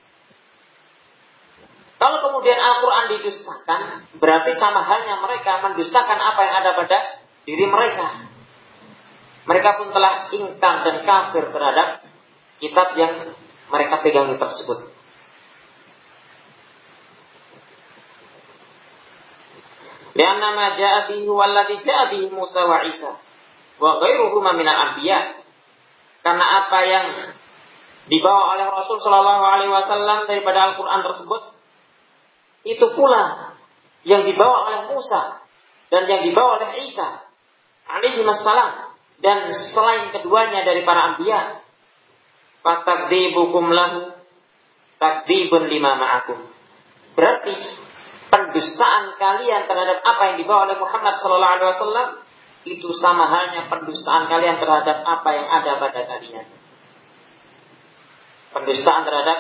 Kalau 1.98 2.18
kemudian 2.30 2.58
Al-Quran 2.58 3.06
didustakan, 3.18 3.82
berarti 4.18 4.52
sama 4.58 4.86
halnya 4.86 5.18
mereka 5.22 5.62
mendustakan 5.66 6.18
apa 6.18 6.42
yang 6.46 6.56
ada 6.62 6.72
pada 6.78 6.98
diri 7.46 7.66
mereka. 7.66 8.26
Mereka 9.48 9.70
pun 9.82 9.88
telah 9.94 10.30
ingkar 10.34 10.76
dan 10.86 10.96
kafir 11.06 11.50
terhadap 11.50 12.06
kitab 12.58 12.94
yang 12.98 13.34
mereka 13.70 14.02
pegangi 14.02 14.36
tersebut. 14.38 14.94
Lianna 20.18 20.50
ma 20.58 20.68
ja'a 20.74 21.14
walladhi 21.14 22.26
Musa 22.34 22.66
wa 22.66 22.82
Isa 22.90 23.27
wa 23.78 23.92
ghairuhuma 24.02 24.54
minal 24.58 24.92
anbiya. 24.92 25.42
Karena 26.26 26.46
apa 26.66 26.80
yang 26.84 27.08
dibawa 28.12 28.58
oleh 28.58 28.68
Rasul 28.68 29.00
Shallallahu 29.00 29.44
Alaihi 29.48 29.72
Wasallam 29.72 30.28
daripada 30.28 30.74
Al-Quran 30.74 31.02
tersebut 31.08 31.42
itu 32.68 32.86
pula 32.98 33.56
yang 34.04 34.28
dibawa 34.28 34.68
oleh 34.68 34.82
Musa 34.92 35.44
dan 35.88 36.04
yang 36.08 36.28
dibawa 36.28 36.60
oleh 36.60 36.84
Isa 36.84 37.28
alaihi 37.88 38.22
wassalam 38.28 38.92
dan 39.24 39.50
selain 39.74 40.14
keduanya 40.14 40.68
dari 40.68 40.84
para 40.84 41.16
anbiya. 41.16 41.64
Fatakdibukum 42.62 43.72
lahu 43.72 44.12
takdibun 45.00 45.72
lima 45.72 45.96
ma'akum. 45.96 46.44
Berarti 47.16 47.56
pendustaan 48.28 49.16
kalian 49.16 49.66
terhadap 49.66 50.04
apa 50.04 50.22
yang 50.34 50.38
dibawa 50.44 50.68
oleh 50.68 50.78
Muhammad 50.78 51.16
sallallahu 51.18 51.54
alaihi 51.58 51.72
wasallam 51.72 52.10
itu 52.68 52.90
sama 53.00 53.32
halnya 53.32 53.72
pendustaan 53.72 54.28
kalian 54.28 54.60
terhadap 54.60 55.04
apa 55.08 55.30
yang 55.32 55.48
ada 55.48 55.72
pada 55.80 56.02
kalian. 56.04 56.48
Pendustaan 58.52 59.08
terhadap 59.08 59.40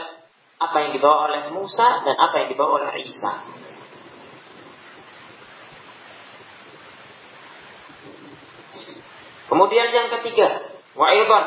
apa 0.57 0.77
yang 0.87 0.91
dibawa 0.95 1.29
oleh 1.29 1.41
Musa 1.51 2.07
dan 2.07 2.15
apa 2.15 2.35
yang 2.41 2.47
dibawa 2.55 2.81
oleh 2.81 3.03
Isa. 3.03 3.33
Kemudian 9.47 9.89
yang 9.95 10.07
ketiga, 10.19 10.75
wa 10.95 11.07
aidan 11.07 11.45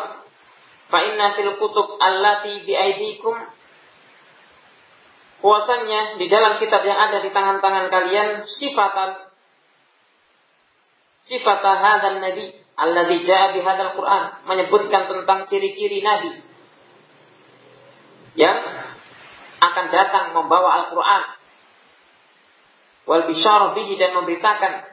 fa 0.88 0.98
inna 1.04 1.36
fil 1.36 1.56
kutub 1.60 2.00
allati 2.00 2.64
bi 2.64 2.72
aidikum 2.72 3.36
Puasanya 5.40 6.20
di 6.20 6.28
dalam 6.28 6.60
kitab 6.60 6.84
yang 6.84 7.00
ada 7.00 7.24
di 7.24 7.32
tangan-tangan 7.32 7.88
kalian 7.88 8.44
sifatan 8.44 9.29
sifat 11.26 11.60
hadzal 11.60 12.20
nabi 12.22 12.54
alladzi 12.80 13.18
jaa 13.28 13.52
bi 13.52 13.60
Quran 13.64 14.22
menyebutkan 14.48 15.02
tentang 15.08 15.38
ciri-ciri 15.50 16.00
nabi. 16.00 16.32
Yang 18.38 18.58
akan 19.60 19.86
datang 19.92 20.32
membawa 20.32 20.84
Al-Qur'an. 20.84 21.36
Wal 23.04 23.26
bisyarah 23.28 23.76
bihi 23.76 23.98
dan 23.98 24.16
memberitakan 24.16 24.86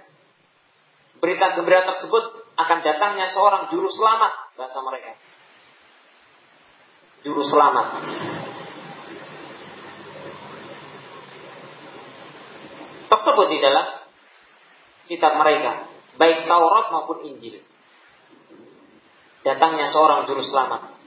berita 1.21 1.55
gembira 1.55 1.85
tersebut 1.85 2.23
akan 2.57 2.77
datangnya 2.81 3.29
seorang 3.31 3.69
juru 3.71 3.87
selamat. 3.87 4.57
Bahasa 4.57 4.79
mereka. 4.83 5.11
Juru 7.23 7.43
selamat. 7.45 7.87
Tersebut 13.07 13.47
di 13.53 13.57
dalam 13.63 13.87
kitab 15.07 15.39
mereka, 15.39 15.87
baik 16.17 16.49
Taurat 16.49 16.86
maupun 16.91 17.23
Injil. 17.23 17.63
Datangnya 19.45 19.88
seorang 19.88 20.27
juru 20.27 20.43
selamat. 20.43 20.97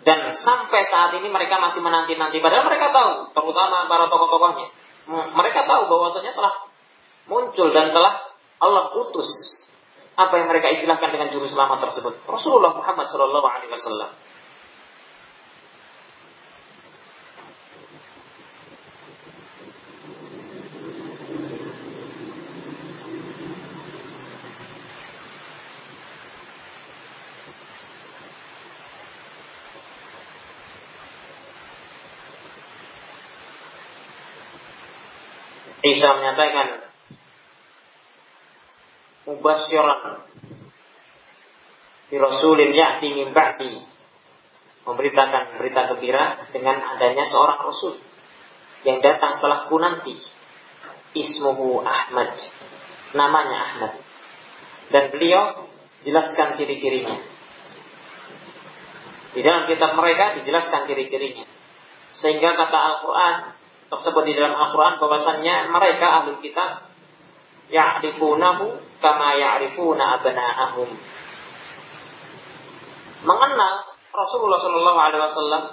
Dan 0.00 0.32
sampai 0.32 0.80
saat 0.88 1.12
ini 1.16 1.28
mereka 1.28 1.60
masih 1.60 1.80
menanti-nanti. 1.84 2.40
Padahal 2.40 2.64
mereka 2.68 2.92
tahu, 2.92 3.12
terutama 3.36 3.88
para 3.88 4.08
tokoh-tokohnya. 4.08 4.68
Mereka 5.10 5.60
tahu 5.64 5.82
bahwasanya 5.88 6.32
telah 6.36 6.54
muncul 7.28 7.68
dan 7.72 7.92
telah 7.92 8.30
Allah 8.60 8.92
utus 8.92 9.28
apa 10.20 10.36
yang 10.36 10.52
mereka 10.52 10.68
istilahkan 10.76 11.10
dengan 11.16 11.32
juru 11.32 11.48
selamat 11.48 11.80
tersebut. 11.88 12.20
Rasulullah 12.28 12.76
Muhammad 12.76 13.08
Shallallahu 13.08 13.46
Alaihi 13.48 13.72
Wasallam. 13.72 14.10
Isa 35.80 36.08
menyatakan 36.20 36.68
mubasyiran 39.24 40.28
di 42.10 42.16
rasulin 42.18 42.74
ya'ti 42.74 43.08
min 43.16 43.30
memberitakan 44.84 45.56
berita 45.60 45.80
gembira 45.94 46.36
dengan 46.50 46.82
adanya 46.96 47.24
seorang 47.24 47.60
rasul 47.62 47.94
yang 48.82 49.04
datang 49.04 49.36
setelahku 49.36 49.76
nanti. 49.76 50.16
Ismuhu 51.10 51.82
Ahmad. 51.82 52.38
Namanya 53.18 53.58
Ahmad. 53.66 53.92
Dan 54.94 55.10
beliau 55.10 55.66
jelaskan 56.06 56.54
ciri-cirinya. 56.54 57.18
Di 59.30 59.40
dalam 59.42 59.66
kitab 59.66 59.94
mereka 59.98 60.38
dijelaskan 60.38 60.86
ciri-cirinya. 60.86 61.46
Sehingga 62.14 62.54
kata 62.54 62.78
Al-Quran 62.78 63.36
tersebut 63.90 64.22
di 64.22 64.32
dalam 64.38 64.54
Al-Quran 64.54 65.02
bahwasannya 65.02 65.74
mereka 65.74 66.06
ahli 66.22 66.38
kitab 66.38 66.86
ya'rifunahu 67.74 68.78
kama 69.02 69.28
ya'rifuna 69.34 70.22
abna'ahum. 70.22 70.90
Mengenal 73.20 73.74
Rasulullah 74.10 74.58
Shallallahu 74.62 74.98
Alaihi 74.98 75.22
Wasallam 75.22 75.64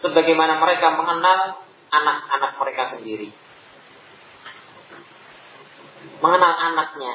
sebagaimana 0.00 0.60
mereka 0.60 0.94
mengenal 0.94 1.60
anak-anak 1.92 2.52
mereka 2.60 2.82
sendiri. 2.94 3.28
Mengenal 6.20 6.52
anaknya. 6.72 7.14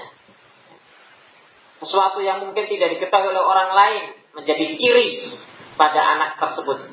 Sesuatu 1.79 2.19
yang 2.19 2.43
mungkin 2.43 2.67
tidak 2.67 2.99
diketahui 2.99 3.31
oleh 3.31 3.39
orang 3.39 3.71
lain 3.71 4.03
menjadi 4.35 4.75
ciri 4.75 5.31
pada 5.79 6.03
anak 6.03 6.35
tersebut. 6.37 6.91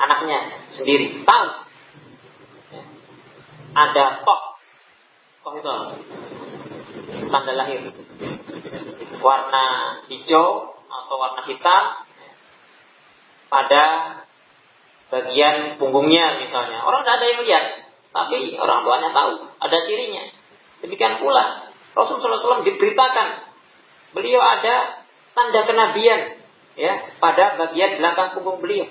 Anaknya 0.00 0.66
sendiri 0.72 1.20
tahu. 1.22 1.61
Ada 3.72 4.04
toh. 4.24 4.42
Toh 5.42 5.52
itu 5.58 5.72
tanda 7.32 7.52
lahir 7.56 7.80
warna 9.22 9.66
hijau 10.10 10.76
atau 10.76 11.14
warna 11.16 11.42
hitam 11.48 11.84
pada 13.48 13.84
bagian 15.12 15.76
punggungnya 15.76 16.40
misalnya. 16.40 16.84
Orang 16.84 17.04
tidak 17.04 17.16
ada 17.20 17.26
yang 17.28 17.40
lihat, 17.44 17.64
tapi 18.16 18.56
orang 18.56 18.80
tuanya 18.84 19.10
tahu, 19.12 19.32
ada 19.60 19.76
cirinya. 19.84 20.24
Demikian 20.80 21.20
pula 21.20 21.68
Rasul 21.92 22.18
SAW 22.18 22.64
diberitakan 22.64 23.44
beliau 24.16 24.40
ada 24.40 25.04
tanda 25.36 25.60
kenabian 25.68 26.40
ya 26.76 26.92
pada 27.20 27.60
bagian 27.60 28.00
belakang 28.00 28.36
punggung 28.36 28.64
beliau. 28.64 28.88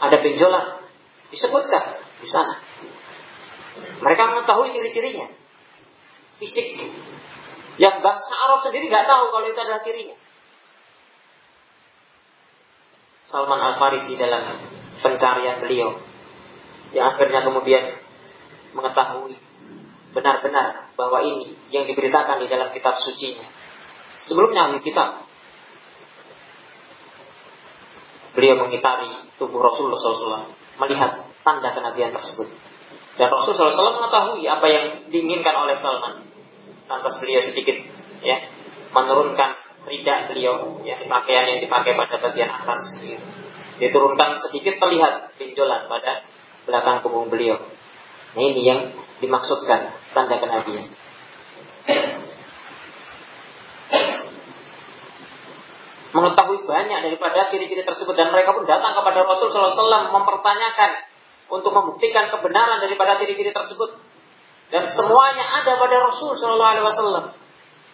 Ada 0.00 0.18
benjolan 0.24 0.82
disebutkan 1.28 2.00
di 2.18 2.26
sana. 2.26 2.71
Mereka 4.02 4.22
mengetahui 4.34 4.74
ciri-cirinya. 4.74 5.30
Fisik 6.42 6.74
yang 7.80 8.04
bangsa 8.04 8.34
Arab 8.36 8.60
sendiri 8.60 8.90
nggak 8.92 9.06
tahu 9.08 9.24
kalau 9.32 9.46
itu 9.48 9.60
adalah 9.60 9.80
cirinya. 9.80 10.16
Salman 13.32 13.60
Al 13.62 13.74
Farisi 13.80 14.20
dalam 14.20 14.60
pencarian 15.00 15.64
beliau, 15.64 15.96
yang 16.92 17.16
akhirnya 17.16 17.40
kemudian 17.48 17.96
mengetahui 18.76 19.40
benar-benar 20.12 20.92
bahwa 20.92 21.24
ini 21.24 21.56
yang 21.72 21.88
diberitakan 21.88 22.44
di 22.44 22.46
dalam 22.52 22.68
kitab 22.76 23.00
sucinya. 23.00 23.48
Sebelumnya 24.20 24.68
ahli 24.68 24.84
kitab 24.84 25.24
beliau 28.36 28.60
mengitari 28.60 29.32
tubuh 29.40 29.64
Rasulullah 29.64 29.96
SAW 29.96 30.52
melihat 30.84 31.24
tanda 31.40 31.72
kenabian 31.72 32.12
tersebut. 32.12 32.52
Dan 33.12 33.28
Rasulullah 33.28 33.72
SAW 33.72 33.98
mengetahui 34.00 34.42
apa 34.48 34.66
yang 34.72 34.84
diinginkan 35.12 35.52
oleh 35.52 35.76
Salman. 35.76 36.24
Lantas 36.88 37.20
beliau 37.20 37.44
sedikit 37.44 37.76
ya 38.24 38.48
menurunkan 38.92 39.62
ridak 39.88 40.30
beliau 40.30 40.80
ya 40.86 40.96
pakaian 41.04 41.56
yang 41.56 41.60
dipakai 41.60 41.92
pada 41.98 42.16
bagian 42.22 42.50
atas 42.52 42.80
gitu. 43.02 43.18
diturunkan 43.82 44.38
sedikit 44.38 44.78
terlihat 44.78 45.34
pinjolan 45.36 45.90
pada 45.90 46.22
belakang 46.68 47.02
punggung 47.02 47.28
beliau. 47.28 47.58
Nah 48.32 48.42
ini 48.42 48.62
yang 48.62 48.80
dimaksudkan 49.18 49.92
tanda 50.14 50.38
kenabian. 50.38 50.88
Mengetahui 56.12 56.68
banyak 56.68 56.98
daripada 57.08 57.48
ciri-ciri 57.48 57.82
tersebut 57.88 58.12
dan 58.12 58.30
mereka 58.30 58.52
pun 58.52 58.68
datang 58.68 58.92
kepada 58.92 59.24
Rasul 59.24 59.48
SAW 59.48 60.12
mempertanyakan 60.12 60.90
untuk 61.52 61.76
membuktikan 61.76 62.32
kebenaran 62.32 62.80
daripada 62.80 63.20
ciri-ciri 63.20 63.52
tersebut 63.52 64.00
dan 64.72 64.88
semuanya 64.88 65.44
ada 65.60 65.76
pada 65.76 66.00
Rasul 66.08 66.32
Shallallahu 66.32 66.72
Alaihi 66.72 66.86
Wasallam. 66.88 67.26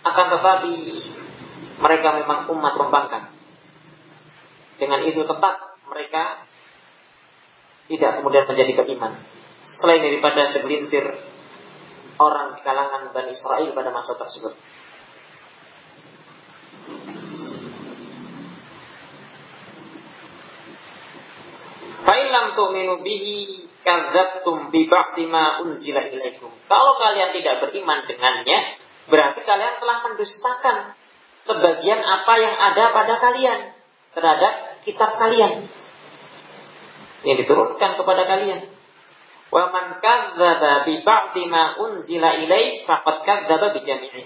Akan 0.06 0.26
tetapi 0.30 0.74
mereka 1.82 2.08
memang 2.22 2.46
umat 2.54 2.78
pembangkang. 2.78 3.34
Dengan 4.78 5.02
itu 5.02 5.26
tetap 5.26 5.74
mereka 5.90 6.46
tidak 7.90 8.22
kemudian 8.22 8.46
menjadi 8.46 8.72
beriman. 8.78 9.18
Selain 9.66 10.06
daripada 10.06 10.46
segelintir 10.46 11.18
orang 12.22 12.54
di 12.54 12.60
kalangan 12.62 13.10
Bani 13.10 13.34
Israel 13.34 13.74
pada 13.74 13.90
masa 13.90 14.14
tersebut. 14.14 14.54
Fa'ilam 22.08 22.56
tu'minu 22.56 23.04
bihi 23.04 23.68
kadzabtum 23.84 24.72
bi 24.72 24.88
ba'di 24.88 25.28
ma 25.28 25.60
unzila 25.60 26.08
ilaikum. 26.08 26.48
Kalau 26.64 26.96
kalian 26.96 27.36
tidak 27.36 27.68
beriman 27.68 28.08
dengannya, 28.08 28.80
berarti 29.12 29.44
kalian 29.44 29.76
telah 29.76 29.96
mendustakan 30.08 30.76
sebagian 31.44 32.00
apa 32.00 32.34
yang 32.40 32.56
ada 32.56 32.84
pada 32.96 33.14
kalian 33.20 33.76
terhadap 34.16 34.52
kitab 34.88 35.20
kalian 35.20 35.68
yang 37.28 37.36
diturunkan 37.44 38.00
kepada 38.00 38.22
kalian. 38.24 38.72
Wa 39.52 39.68
man 39.68 40.00
kadzdzaba 40.00 40.88
bi 40.88 41.04
ba'di 41.04 41.44
ma 41.44 41.76
unzila 41.76 42.40
ilaih 42.40 42.88
faqad 42.88 43.16
kadzdzaba 43.28 43.76
bi 43.76 43.84
jami'i. 43.84 44.24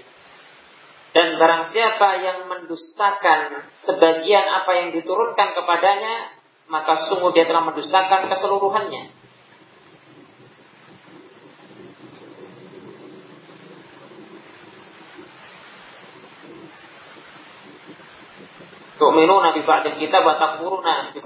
Dan 1.13 1.35
barang 1.35 1.75
siapa 1.75 2.09
yang 2.25 2.39
mendustakan 2.47 3.69
sebagian 3.85 4.47
apa 4.49 4.71
yang 4.81 4.89
diturunkan 4.97 5.49
kepadanya, 5.53 6.32
maka 6.73 7.13
sungguh 7.13 7.37
dia 7.37 7.45
telah 7.45 7.69
mendustakan 7.69 8.33
keseluruhannya. 8.33 9.13
Tu'minuna 18.97 19.53
bi 19.53 19.69
ba'dil 19.69 20.01
kitab 20.01 20.25
wa 20.25 20.41
takfuruna 20.41 21.13
bi 21.13 21.21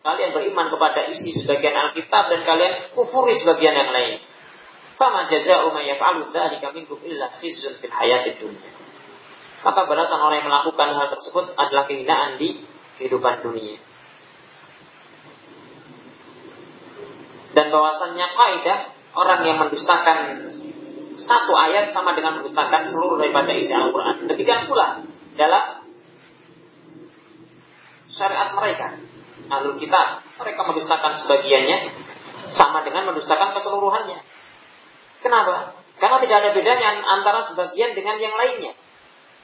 Kalian 0.00 0.32
beriman 0.32 0.72
kepada 0.72 1.12
isi 1.12 1.44
sebagian 1.44 1.76
Alkitab 1.76 2.32
dan 2.32 2.40
kalian 2.48 2.96
kufuri 2.96 3.36
sebagian 3.36 3.76
yang 3.76 3.92
lain. 3.92 4.16
Fama 4.96 5.28
jaza'u 5.28 5.68
man 5.76 5.84
yaf'alu 5.84 6.32
dzalika 6.32 6.72
minkum 6.72 6.96
illa 7.04 7.28
khizyun 7.36 7.76
fil 7.84 7.92
hayatid 7.92 8.40
dunya. 8.40 8.72
Maka 9.60 9.84
balasan 9.84 10.24
orang 10.24 10.40
yang 10.40 10.48
melakukan 10.48 10.88
hal 10.96 11.08
tersebut 11.12 11.52
adalah 11.52 11.84
kehinaan 11.84 12.40
di 12.40 12.64
kehidupan 12.96 13.44
dunia. 13.44 13.76
Bahwasannya 17.70 18.26
kaidah 18.34 18.78
orang 19.14 19.40
yang 19.46 19.58
mendustakan 19.62 20.18
satu 21.16 21.52
ayat 21.54 21.90
sama 21.90 22.14
dengan 22.14 22.40
mendustakan 22.40 22.86
seluruh 22.86 23.18
daripada 23.18 23.50
isi 23.54 23.72
Al-Quran. 23.74 24.30
Demikian 24.30 24.70
pula 24.70 25.02
dalam 25.34 25.64
syariat 28.10 28.54
mereka. 28.54 28.98
Alul 29.50 29.76
kita 29.82 30.22
mereka 30.38 30.60
mendustakan 30.62 31.12
sebagiannya 31.24 31.78
sama 32.54 32.86
dengan 32.86 33.10
mendustakan 33.10 33.50
keseluruhannya. 33.58 34.18
Kenapa? 35.20 35.74
Karena 36.00 36.16
tidak 36.22 36.36
ada 36.40 36.50
bedanya 36.56 36.88
antara 37.04 37.44
sebagian 37.44 37.92
dengan 37.92 38.16
yang 38.22 38.32
lainnya. 38.32 38.72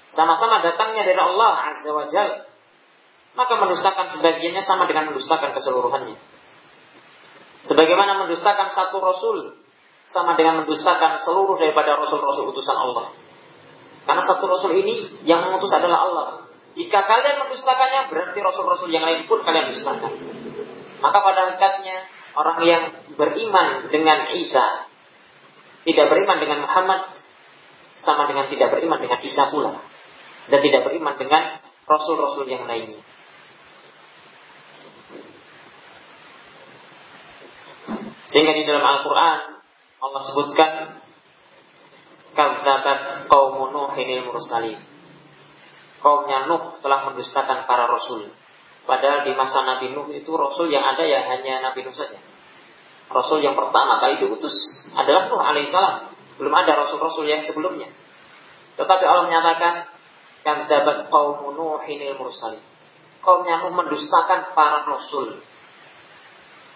Sama-sama 0.08 0.62
datangnya 0.62 1.02
dari 1.04 1.18
Allah 1.18 1.74
Azza 1.74 1.90
wa 1.92 2.06
Jal. 2.08 2.46
Maka 3.36 3.52
mendustakan 3.60 4.16
sebagiannya 4.16 4.62
sama 4.64 4.88
dengan 4.88 5.12
mendustakan 5.12 5.52
keseluruhannya. 5.52 6.16
Sebagaimana 7.66 8.26
mendustakan 8.26 8.70
satu 8.70 9.02
Rasul 9.02 9.58
sama 10.06 10.38
dengan 10.38 10.62
mendustakan 10.62 11.18
seluruh 11.18 11.58
daripada 11.58 11.98
Rasul-Rasul 11.98 12.54
utusan 12.54 12.76
Allah. 12.78 13.10
Karena 14.06 14.22
satu 14.22 14.46
Rasul 14.46 14.78
ini 14.78 15.26
yang 15.26 15.42
mengutus 15.42 15.74
adalah 15.74 16.06
Allah. 16.06 16.26
Jika 16.78 17.02
kalian 17.02 17.42
mendustakannya, 17.42 18.12
berarti 18.12 18.38
Rasul-Rasul 18.38 18.94
yang 18.94 19.02
lain 19.02 19.26
pun 19.26 19.42
kalian 19.42 19.74
dustakan. 19.74 20.12
Maka 21.02 21.18
pada 21.18 21.40
hakikatnya, 21.50 21.96
orang 22.38 22.58
yang 22.62 22.82
beriman 23.18 23.90
dengan 23.90 24.30
Isa, 24.38 24.86
tidak 25.82 26.06
beriman 26.06 26.38
dengan 26.38 26.58
Muhammad, 26.62 27.18
sama 27.98 28.30
dengan 28.30 28.46
tidak 28.46 28.78
beriman 28.78 29.02
dengan 29.02 29.18
Isa 29.26 29.50
pula. 29.50 29.82
Dan 30.46 30.62
tidak 30.62 30.86
beriman 30.86 31.18
dengan 31.18 31.58
Rasul-Rasul 31.90 32.46
yang 32.46 32.70
lainnya. 32.70 33.02
Sehingga 38.26 38.52
di 38.58 38.66
dalam 38.66 38.82
Al-Quran 38.82 39.38
Allah 39.96 40.22
sebutkan 40.22 40.70
Kadzabat 42.36 43.32
kaum 43.32 43.72
Nuhin 43.72 44.28
mursalin. 44.28 44.76
Kaumnya 46.04 46.44
Nuh 46.44 46.76
telah 46.84 47.08
mendustakan 47.08 47.64
para 47.64 47.88
rasul. 47.88 48.28
Padahal 48.84 49.24
di 49.24 49.32
masa 49.32 49.64
Nabi 49.64 49.96
Nuh 49.96 50.12
itu 50.12 50.28
rasul 50.36 50.68
yang 50.68 50.84
ada 50.84 51.00
ya 51.02 51.24
hanya 51.32 51.64
Nabi 51.64 51.80
Nuh 51.88 51.96
saja. 51.96 52.20
Rasul 53.08 53.40
yang 53.40 53.56
pertama 53.56 53.96
kali 54.04 54.20
diutus 54.20 54.52
adalah 54.92 55.32
Nuh 55.32 55.40
alaihissalam. 55.40 56.12
Belum 56.36 56.52
ada 56.52 56.76
rasul-rasul 56.76 57.24
yang 57.24 57.40
sebelumnya. 57.40 57.88
Tetapi 58.76 59.04
Allah 59.08 59.32
menyatakan 59.32 59.88
kadzabat 60.44 61.08
kaum 61.08 61.56
Nuhin 61.56 62.04
mursalin. 62.20 62.60
Kaumnya 63.24 63.64
Nuh 63.64 63.72
mendustakan 63.72 64.52
para 64.52 64.84
rasul. 64.84 65.40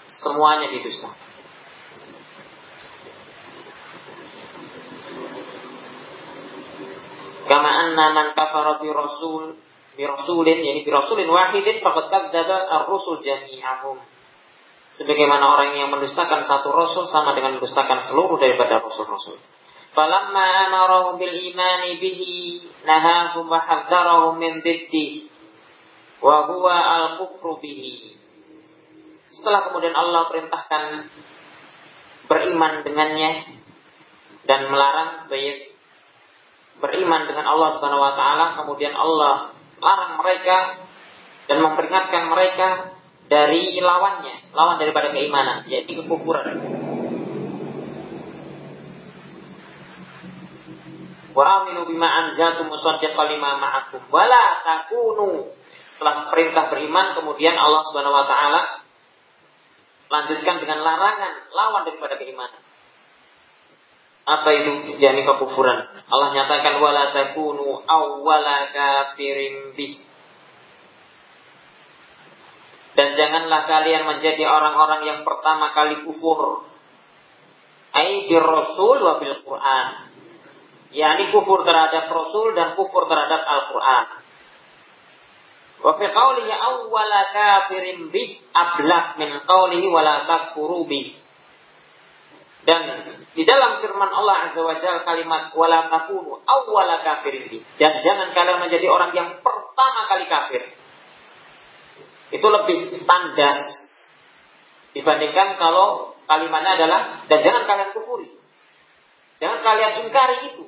Semuanya 0.09 0.73
didustakan. 0.73 1.30
Kama 7.51 7.67
anna 7.67 8.15
man 8.15 8.27
kafara 8.39 8.79
bi 8.79 8.87
rasul 8.95 9.59
bi 9.99 10.07
rasulin 10.07 10.63
yani 10.63 10.87
bi 10.87 10.91
rasulin 10.95 11.27
wahidin 11.27 11.83
faqad 11.83 12.07
kadzdzaba 12.07 12.71
ar-rusul 12.71 13.19
jami'ahum. 13.27 13.99
Sebagaimana 14.95 15.43
orang 15.59 15.75
yang 15.75 15.91
mendustakan 15.91 16.47
satu 16.47 16.71
rasul 16.71 17.11
sama 17.11 17.35
dengan 17.35 17.59
mendustakan 17.59 18.07
seluruh 18.07 18.39
daripada 18.39 18.79
rasul-rasul. 18.79 19.39
Falamma 19.91 20.71
amarahum 20.71 21.19
bil 21.19 21.35
imani 21.35 21.99
bihi 21.99 22.71
nahahum 22.87 23.51
wa 23.51 23.59
hadzarahum 23.59 24.39
min 24.39 24.63
diddi 24.63 25.27
wa 26.23 26.47
huwa 26.47 26.75
al-kufru 26.79 27.59
bihi. 27.59 28.15
Setelah 29.35 29.67
kemudian 29.67 29.95
Allah 29.95 30.31
perintahkan 30.31 31.11
beriman 32.31 32.87
dengannya 32.87 33.59
dan 34.47 34.71
melarang 34.71 35.27
beriman 36.81 37.29
dengan 37.29 37.47
Allah 37.47 37.69
Subhanahu 37.77 38.03
wa 38.03 38.13
taala 38.17 38.47
kemudian 38.59 38.97
Allah 38.97 39.55
larang 39.81 40.21
mereka 40.21 40.89
dan 41.47 41.57
memperingatkan 41.65 42.23
mereka 42.31 42.69
dari 43.31 43.79
lawannya, 43.79 44.51
lawan 44.51 44.77
daripada 44.83 45.15
keimanan, 45.15 45.63
yaitu 45.71 46.03
kekufuran. 46.03 46.59
Wa 51.31 51.63
aminu 51.63 51.87
bima 51.87 52.11
anzaltu 52.27 52.67
musaddiqan 52.67 53.39
lima 53.39 53.63
ma'akum 53.63 54.03
wa 54.11 54.25
la 54.27 54.45
takunu. 54.67 55.55
Setelah 55.95 56.27
perintah 56.33 56.75
beriman 56.75 57.15
kemudian 57.15 57.55
Allah 57.55 57.87
Subhanahu 57.87 58.19
wa 58.19 58.27
taala 58.27 58.63
lanjutkan 60.11 60.59
dengan 60.59 60.83
larangan 60.83 61.35
lawan 61.55 61.87
daripada 61.87 62.19
keimanan. 62.19 62.70
Apa 64.29 64.49
itu 64.53 65.01
yakni 65.01 65.25
kekufuran? 65.25 65.91
Allah 66.11 66.29
nyatakan 66.37 66.79
wala 66.79 67.11
takunu 67.17 67.83
awwala 67.89 68.69
kafirin 68.71 69.73
bih. 69.75 69.99
Dan 72.95 73.17
janganlah 73.17 73.65
kalian 73.65 74.05
menjadi 74.05 74.45
orang-orang 74.45 75.09
yang 75.09 75.21
pertama 75.25 75.73
kali 75.73 76.05
kufur. 76.05 76.69
Ai 77.97 78.29
rasul 78.29 78.99
wa 79.03 79.19
bil 79.19 79.41
Quran. 79.43 79.87
yakni 80.91 81.31
kufur 81.31 81.63
terhadap 81.63 82.11
rasul 82.11 82.51
dan 82.59 82.75
kufur 82.75 83.07
terhadap 83.07 83.41
Al-Qur'an. 83.47 84.07
Wa 85.81 85.97
fi 85.97 86.07
qawlihi 86.11 86.53
awwala 86.53 87.21
kafirin 87.31 88.11
bih 88.11 88.43
ablaq 88.53 89.17
min 89.17 89.31
qawlihi 89.49 89.87
wala 89.89 90.27
takfuru 90.29 90.85
bih. 90.85 91.20
Dan 92.61 92.81
di 93.33 93.43
dalam 93.49 93.81
firman 93.81 94.11
Allah 94.13 94.51
Azza 94.51 94.61
wa 94.61 94.77
Jalla 94.77 95.01
kalimat 95.07 95.57
wala 95.57 95.89
takunu 95.89 96.45
awwala 96.45 97.01
kafirin 97.01 97.65
dan 97.81 97.97
jangan 98.05 98.37
kalian 98.37 98.61
menjadi 98.61 98.85
orang 98.85 99.17
yang 99.17 99.41
pertama 99.41 100.01
kali 100.13 100.29
kafir. 100.29 100.63
Itu 102.31 102.47
lebih 102.47 103.01
tandas 103.09 103.61
dibandingkan 104.93 105.57
kalau 105.57 106.19
kalimatnya 106.29 106.77
adalah 106.77 107.01
dan 107.33 107.39
jangan 107.41 107.65
kalian 107.65 107.91
kufuri. 107.97 108.29
Jangan 109.41 109.65
kalian 109.65 109.93
ingkari 110.05 110.39
itu. 110.53 110.65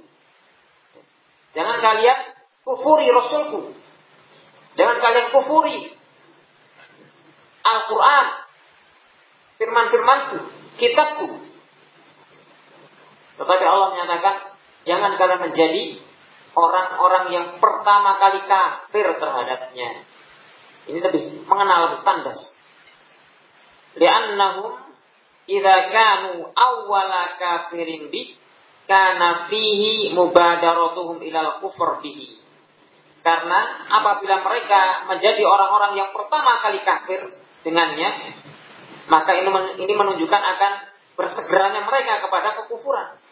Jangan 1.52 1.76
kalian 1.84 2.18
kufuri 2.64 3.12
Rasulku. 3.12 3.76
Jangan 4.80 4.96
kalian 4.96 5.28
kufuri 5.28 5.92
Al-Quran. 7.62 8.26
Firman-firmanku. 9.60 10.38
Kitabku. 10.80 11.51
Tetapi 13.42 13.64
Allah 13.66 13.88
menyatakan, 13.90 14.54
jangan 14.86 15.18
kalian 15.18 15.50
menjadi 15.50 15.98
orang-orang 16.54 17.24
yang 17.34 17.46
pertama 17.58 18.14
kali 18.22 18.46
kafir 18.46 19.18
terhadapnya. 19.18 20.06
Ini 20.86 20.98
lebih 21.02 21.42
mengenal 21.50 22.06
tandas. 22.06 22.38
Li'annahum 23.98 24.78
idza 25.50 25.76
kanu 25.90 26.54
awwala 26.54 27.34
kafirin 27.34 28.14
bi 28.14 28.38
kana 28.86 29.50
fihi 29.50 30.14
mubadaratuhum 30.14 31.18
ilal 31.26 31.58
kufur 31.58 31.98
bihi. 31.98 32.38
Karena 33.26 33.86
apabila 33.90 34.42
mereka 34.42 35.06
menjadi 35.10 35.42
orang-orang 35.46 35.98
yang 35.98 36.10
pertama 36.14 36.58
kali 36.62 36.82
kafir 36.82 37.26
dengannya, 37.66 38.38
maka 39.06 39.34
ini 39.34 39.94
menunjukkan 39.94 40.42
akan 40.42 40.72
bersegeranya 41.14 41.86
mereka 41.86 42.22
kepada 42.22 42.58
kekufuran. 42.62 43.22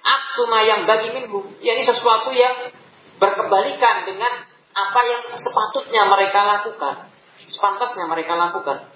Aksuma 0.00 0.64
yang 0.64 0.88
bagi 0.88 1.12
minhum, 1.12 1.52
yakni 1.60 1.84
sesuatu 1.84 2.32
yang 2.32 2.72
berkebalikan 3.20 4.08
dengan 4.08 4.48
apa 4.72 5.00
yang 5.04 5.22
sepatutnya 5.36 6.08
mereka 6.08 6.40
lakukan, 6.46 7.12
sepantasnya 7.44 8.08
mereka 8.08 8.38
lakukan. 8.38 8.88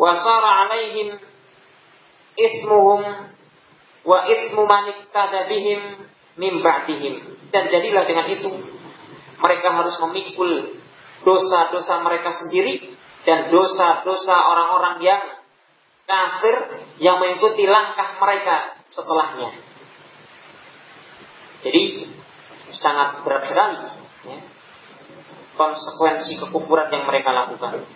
Wasara 0.00 0.66
alaihim 0.66 1.20
ismuhum 2.40 3.02
wa 4.08 4.18
ismu 4.24 4.64
manik 4.64 5.12
tadabihim 5.12 6.08
mim 6.40 6.64
Dan 7.52 7.68
jadilah 7.68 8.08
dengan 8.08 8.26
itu 8.32 8.48
mereka 9.42 9.68
harus 9.76 9.96
memikul 10.08 10.80
dosa-dosa 11.22 12.00
mereka 12.00 12.32
sendiri 12.32 12.96
dan 13.28 13.52
dosa-dosa 13.52 14.34
orang-orang 14.34 15.04
yang 15.04 15.22
kafir 16.08 16.56
yang 16.98 17.22
mengikuti 17.22 17.68
langkah 17.68 18.18
mereka 18.18 18.80
setelahnya. 18.90 19.71
Jadi 21.62 21.82
sangat 22.74 23.22
berat 23.22 23.46
sekali 23.46 23.78
ya, 24.26 24.38
konsekuensi 25.54 26.42
kekufuran 26.42 26.90
yang 26.90 27.06
mereka 27.06 27.30
lakukan. 27.30 27.86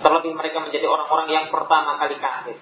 Terlebih 0.00 0.32
mereka 0.32 0.64
menjadi 0.64 0.86
orang-orang 0.88 1.28
yang 1.28 1.46
pertama 1.52 1.96
kali 2.00 2.16
kafir. 2.16 2.56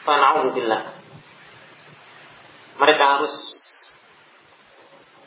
Fana'udzubillah. 0.00 0.82
Mereka 2.80 3.04
harus 3.04 3.34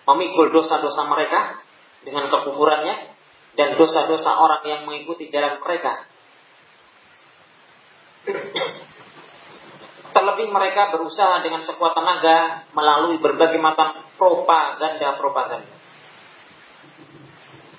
memikul 0.09 0.49
dosa-dosa 0.49 1.05
mereka 1.05 1.61
dengan 2.01 2.27
kekufurannya 2.27 3.13
dan 3.53 3.77
dosa-dosa 3.77 4.33
orang 4.33 4.65
yang 4.65 4.81
mengikuti 4.89 5.29
jalan 5.29 5.61
mereka. 5.61 6.09
Terlebih 10.13 10.53
mereka 10.53 10.93
berusaha 10.93 11.41
dengan 11.41 11.65
sekuat 11.65 11.97
tenaga 11.97 12.69
melalui 12.77 13.17
berbagai 13.17 13.57
macam 13.57 14.05
propaganda-propaganda. 14.15 15.73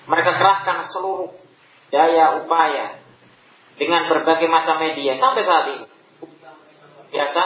Mereka 0.04 0.30
kerahkan 0.36 0.84
seluruh 0.90 1.32
daya 1.94 2.42
upaya 2.42 2.98
dengan 3.78 4.10
berbagai 4.10 4.50
macam 4.50 4.82
media 4.82 5.14
sampai 5.14 5.42
saat 5.46 5.66
ini. 5.78 5.86
Biasa 7.14 7.42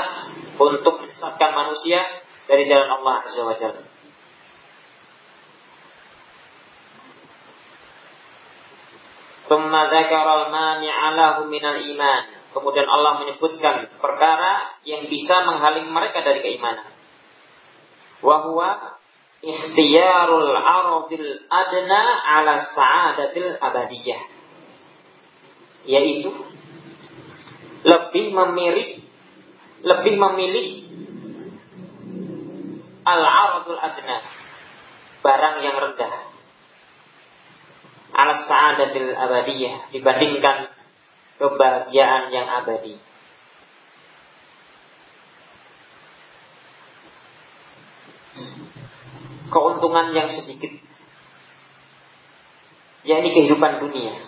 untuk 0.56 1.04
menyesatkan 1.04 1.50
manusia 1.52 2.00
dari 2.48 2.64
jalan 2.64 2.88
Allah 2.88 3.14
Azza 3.28 3.44
wa 3.44 3.54
Jalla. 3.54 3.84
Thumma 9.48 9.80
dzakara 9.88 10.32
al-mani'a 10.48 11.06
lahu 11.16 11.48
minal 11.48 11.80
iman. 11.80 12.37
Kemudian 12.58 12.90
Allah 12.90 13.22
menyebutkan 13.22 13.86
perkara 14.02 14.82
yang 14.82 15.06
bisa 15.06 15.46
menghaling 15.46 15.86
mereka 15.94 16.26
dari 16.26 16.42
keimanan. 16.42 16.90
Wa 18.18 18.42
huwa 18.50 18.98
ikhtiyarul 19.38 20.50
aradil 20.58 21.46
adna 21.46 22.02
ala 22.26 22.58
sa'adatil 22.58 23.62
abadiyah. 23.62 24.20
Yaitu 25.86 26.34
lebih 27.86 28.34
memilih 28.34 29.06
lebih 29.86 30.14
memilih 30.18 30.66
al-aradul 33.06 33.78
adna 33.78 34.26
barang 35.22 35.56
yang 35.62 35.78
rendah 35.78 36.12
ala 38.18 38.34
sa'adatil 38.34 39.14
abadiyah 39.14 39.94
dibandingkan 39.94 40.77
kebahagiaan 41.38 42.34
yang 42.34 42.46
abadi. 42.50 42.98
Keuntungan 49.48 50.12
yang 50.12 50.28
sedikit 50.28 50.76
yakni 53.08 53.32
kehidupan 53.32 53.80
dunia. 53.80 54.18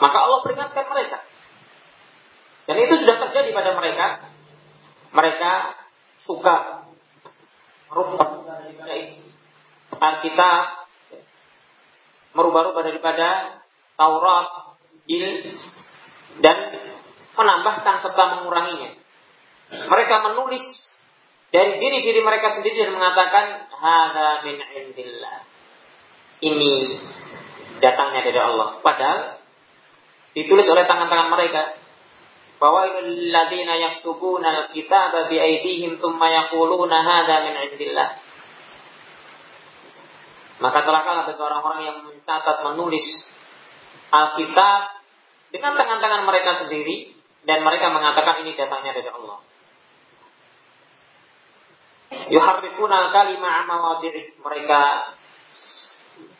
Maka 0.00 0.16
Allah 0.16 0.40
peringatkan 0.42 0.86
mereka. 0.88 1.18
Dan 2.64 2.76
itu 2.80 2.94
sudah 3.04 3.16
terjadi 3.28 3.52
pada 3.52 3.76
mereka. 3.76 4.06
Mereka 5.14 5.52
suka 6.26 6.88
merubah 7.92 8.42
daripada 8.42 8.94
Alkitab, 9.94 10.83
merubah-rubah 12.34 12.82
daripada 12.82 13.58
Taurat, 13.94 14.76
Injil, 15.06 15.54
dan 16.42 16.56
menambahkan 17.38 18.02
serta 18.02 18.38
menguranginya. 18.38 18.98
Mereka 19.70 20.14
menulis 20.30 20.64
dari 21.54 21.78
diri-diri 21.78 22.20
mereka 22.22 22.50
sendiri 22.58 22.86
dan 22.86 22.90
mengatakan 22.94 23.70
hada 23.70 24.42
min 24.42 24.58
indillah. 24.58 25.46
Ini 26.42 26.72
datangnya 27.78 28.26
dari 28.26 28.40
Allah. 28.42 28.82
Padahal 28.82 29.38
ditulis 30.34 30.66
oleh 30.66 30.84
tangan-tangan 30.84 31.30
mereka 31.30 31.78
Fawailul 32.54 33.34
ladzina 33.34 33.74
yaktubuna 33.74 34.64
al-kitaba 34.64 35.26
bi 35.26 35.36
aydihim 35.42 35.98
tsumma 35.98 36.30
yaquluna 36.30 37.02
hadza 37.02 37.50
min 37.50 37.54
indillah. 37.66 38.14
Maka 40.64 40.80
celakalah 40.80 41.28
bagi 41.28 41.42
orang-orang 41.44 41.80
yang 41.84 41.96
mencatat 42.08 42.64
menulis 42.72 43.04
Alkitab 44.08 44.80
dengan 45.52 45.76
tangan-tangan 45.76 46.24
mereka 46.24 46.64
sendiri 46.64 47.12
dan 47.44 47.60
mereka 47.60 47.92
mengatakan 47.92 48.40
ini 48.40 48.56
datangnya 48.56 48.96
dari 48.96 49.10
Allah. 49.12 49.38
Yuharrifuna 52.32 53.12
kalima 53.12 53.68
mawadhi'i. 53.68 54.40
Mereka 54.40 54.80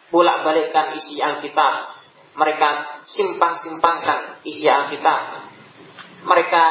bolak-balikkan 0.08 0.96
isi 0.96 1.20
Alkitab. 1.20 2.00
Mereka 2.34 2.68
simpang-simpangkan 3.04 4.40
isi 4.48 4.64
Alkitab 4.64 5.52
mereka 6.24 6.64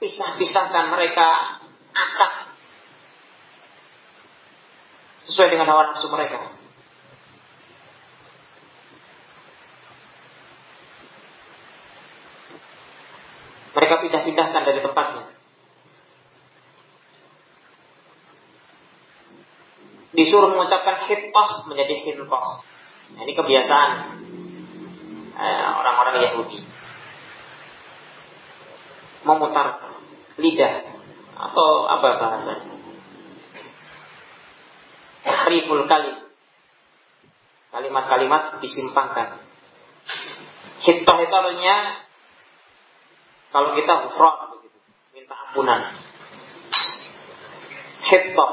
pisah-pisahkan, 0.00 0.88
mereka 0.88 1.28
acak 1.92 2.32
sesuai 5.28 5.48
dengan 5.52 5.68
hawa 5.68 5.92
nafsu 5.92 6.08
mereka. 6.08 6.57
Mereka 13.72 13.94
pindah-pindahkan 14.00 14.62
dari 14.64 14.80
tempatnya. 14.80 15.24
Disuruh 20.16 20.50
mengucapkan 20.50 21.04
hittah 21.06 21.68
menjadi 21.68 21.94
hintoh. 22.02 22.64
Nah, 23.08 23.20
ini 23.24 23.32
kebiasaan 23.36 23.90
eh, 25.36 25.68
orang-orang 25.78 26.14
eh, 26.18 26.22
Yahudi 26.28 26.60
memutar 29.22 29.84
lidah 30.38 30.74
atau 31.38 31.68
apa 31.86 32.08
bahasanya? 32.18 32.74
Riful 35.48 35.84
kalim. 35.88 36.28
Kalimat-kalimat 37.68 38.64
disimpangkan. 38.64 39.44
Hittah 40.80 41.18
itu 41.20 41.34
artinya 41.34 41.76
kalau 43.48 43.72
kita 43.72 43.92
hufrat 44.06 44.34
begitu, 44.56 44.78
minta 45.16 45.34
ampunan. 45.48 45.80
Hittah. 48.08 48.52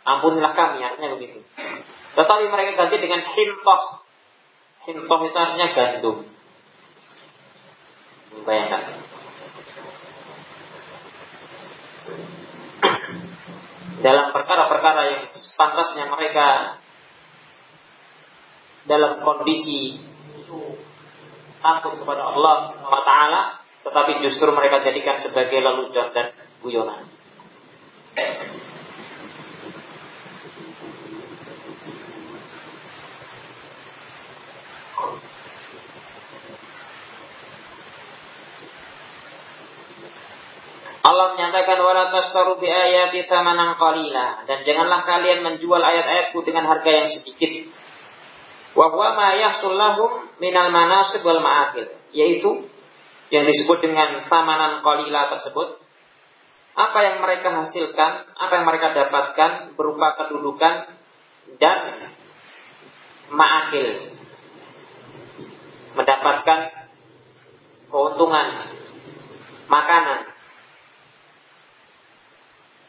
Ampunilah 0.00 0.52
kami, 0.56 0.80
artinya 0.80 1.16
begitu. 1.16 1.44
Tetapi 2.16 2.44
mereka 2.48 2.70
ganti 2.80 2.96
dengan 2.98 3.22
hintoh. 3.22 3.82
Hintoh 4.88 5.18
itu 5.22 5.36
artinya 5.36 5.68
gandum. 5.76 6.16
Bayangkan. 8.42 9.10
dalam 14.00 14.32
perkara-perkara 14.32 15.00
yang 15.12 15.22
pantasnya 15.60 16.08
mereka 16.08 16.80
dalam 18.88 19.20
kondisi 19.20 20.00
takut 21.60 22.00
kepada 22.00 22.32
Allah 22.32 22.72
SWT, 22.80 23.12
tetapi 23.80 24.20
justru 24.24 24.52
mereka 24.52 24.84
jadikan 24.84 25.16
sebagai 25.18 25.58
lelucon 25.60 26.12
dan 26.12 26.36
guyonan. 26.60 27.08
Allah 41.00 41.34
menyatakan 41.34 41.80
wala 41.82 42.12
tastaru 42.14 42.62
bi 42.62 42.70
ayati 42.70 43.26
thamanan 43.26 43.74
qalila 43.80 44.46
dan 44.46 44.62
janganlah 44.62 45.02
kalian 45.02 45.42
menjual 45.42 45.82
ayat-ayatku 45.82 46.38
dengan 46.46 46.70
harga 46.70 46.86
yang 46.86 47.08
sedikit. 47.10 47.72
Wa 48.78 48.94
huwa 48.94 49.18
ma 49.18 49.28
yahsul 49.34 49.74
lahum 49.74 50.30
minal 50.38 50.70
manasib 50.70 51.26
wal 51.26 51.42
ma'akil, 51.42 51.90
yaitu 52.14 52.69
yang 53.30 53.46
disebut 53.46 53.78
dengan 53.78 54.26
tamanan 54.26 54.82
qalila 54.82 55.30
tersebut 55.38 55.78
apa 56.74 56.98
yang 57.02 57.16
mereka 57.22 57.50
hasilkan, 57.50 58.30
apa 58.34 58.52
yang 58.54 58.66
mereka 58.66 58.94
dapatkan 58.94 59.74
berupa 59.74 60.18
kedudukan 60.18 60.98
dan 61.58 61.78
ma'akil 63.30 64.18
mendapatkan 65.98 66.58
keuntungan 67.90 68.46
makanan 69.66 70.30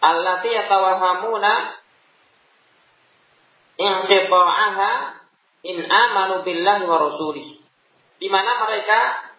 allati 0.01 0.49
yatawahamuna 0.49 1.53
inqita'aha 3.77 4.91
in 5.65 5.77
amanu 5.85 6.41
billahi 6.45 6.83
wa 6.85 6.97
rasulih. 7.09 7.47
Di 8.21 8.29
mana 8.29 8.61
mereka 8.65 9.30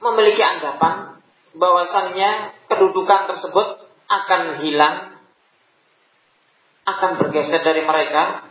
memiliki 0.00 0.40
anggapan 0.40 1.20
bahwasannya 1.54 2.56
kedudukan 2.66 3.30
tersebut 3.30 3.68
akan 4.10 4.42
hilang, 4.64 5.20
akan 6.88 7.10
bergeser 7.20 7.62
dari 7.62 7.84
mereka, 7.84 8.48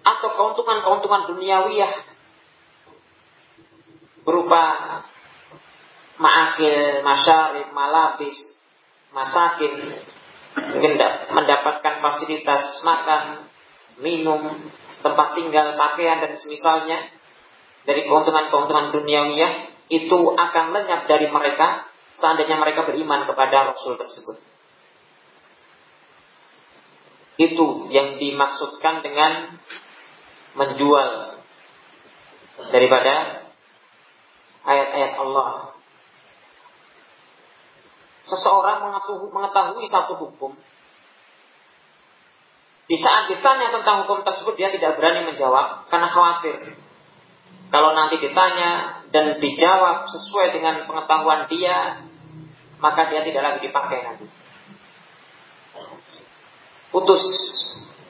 atau 0.00 0.28
keuntungan-keuntungan 0.34 1.28
duniawiyah 1.30 1.92
berupa 4.24 4.62
ma'akil, 6.20 7.04
masyarib, 7.04 7.68
malabis, 7.72 8.36
masakin 9.12 10.00
mendapatkan 11.30 11.94
fasilitas 12.02 12.82
makan, 12.82 13.48
minum, 14.02 14.70
tempat 15.00 15.28
tinggal, 15.38 15.78
pakaian 15.78 16.20
dan 16.20 16.32
semisalnya 16.36 16.98
dari 17.86 18.04
keuntungan-keuntungan 18.04 18.92
duniawiyah 18.92 19.69
itu 19.90 20.18
akan 20.38 20.64
lenyap 20.70 21.10
dari 21.10 21.26
mereka 21.26 21.90
seandainya 22.14 22.56
mereka 22.62 22.86
beriman 22.86 23.26
kepada 23.26 23.74
Rasul 23.74 23.98
tersebut. 23.98 24.38
Itu 27.40 27.90
yang 27.90 28.22
dimaksudkan 28.22 29.02
dengan 29.02 29.58
menjual 30.54 31.40
daripada 32.70 33.46
ayat-ayat 34.62 35.12
Allah. 35.18 35.74
Seseorang 38.28 38.94
mengetahui 39.32 39.88
satu 39.88 40.14
hukum, 40.20 40.54
di 42.90 42.98
saat 42.98 43.30
ditanya 43.30 43.70
tentang 43.70 44.04
hukum 44.04 44.26
tersebut 44.26 44.54
dia 44.58 44.74
tidak 44.74 44.98
berani 44.98 45.30
menjawab 45.30 45.86
karena 45.88 46.10
khawatir. 46.10 46.74
Kalau 47.70 47.94
nanti 47.94 48.18
ditanya 48.18 48.99
dan 49.10 49.42
dijawab 49.42 50.06
sesuai 50.06 50.54
dengan 50.54 50.86
pengetahuan 50.86 51.50
dia, 51.50 52.06
maka 52.78 53.10
dia 53.10 53.26
tidak 53.26 53.42
lagi 53.42 53.58
dipakai 53.66 53.98
nanti. 54.06 54.26
Putus 56.90 57.22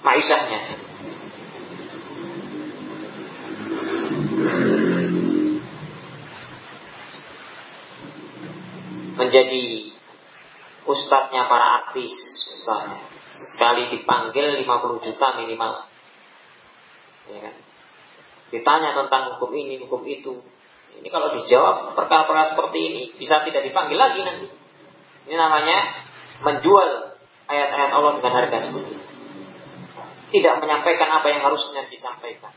maisahnya. 0.00 0.88
Menjadi 9.20 9.92
ustadznya 10.88 11.44
para 11.44 11.84
artis 11.84 12.08
misalnya 12.56 13.10
Sekali 13.30 13.86
dipanggil 13.94 14.66
50 14.66 15.06
juta 15.06 15.26
minimal. 15.38 15.86
Ya 17.30 17.38
kan? 17.46 17.54
Ditanya 18.50 18.90
tentang 18.98 19.36
hukum 19.36 19.54
ini, 19.54 19.78
hukum 19.78 20.02
itu. 20.02 20.42
Ini 20.98 21.08
kalau 21.08 21.30
dijawab 21.38 21.94
perkara-perkara 21.94 22.58
seperti 22.58 22.78
ini 22.82 23.02
bisa 23.14 23.46
tidak 23.46 23.62
dipanggil 23.62 23.94
lagi 23.94 24.20
nanti. 24.26 24.50
Ini 25.30 25.36
namanya 25.38 25.78
menjual 26.42 26.88
ayat-ayat 27.46 27.90
Allah 27.94 28.12
dengan 28.18 28.32
harga 28.34 28.58
segitu. 28.58 28.98
Tidak 30.30 30.54
menyampaikan 30.58 31.10
apa 31.10 31.26
yang 31.30 31.42
harusnya 31.46 31.86
disampaikan. 31.86 32.50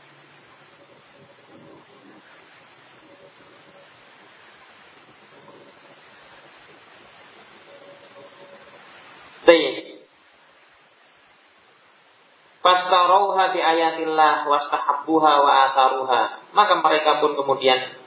Baik. 9.44 10.00
Fastarauha 12.64 13.52
bi 13.52 13.60
ayatillah 13.60 14.48
wastahabbuha 14.48 15.32
wa 15.44 15.52
ataruha. 15.68 16.22
Maka 16.56 16.80
mereka 16.80 17.20
pun 17.20 17.36
kemudian 17.36 18.03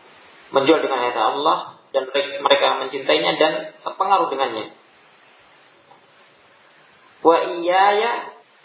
menjual 0.51 0.79
dengan 0.79 0.99
ayat 1.03 1.17
Allah 1.17 1.59
dan 1.91 2.07
mereka 2.13 2.67
mencintainya 2.83 3.31
dan 3.39 3.53
terpengaruh 3.83 4.27
dengannya. 4.31 4.75
Wa 7.23 7.37
iyaya 7.57 8.11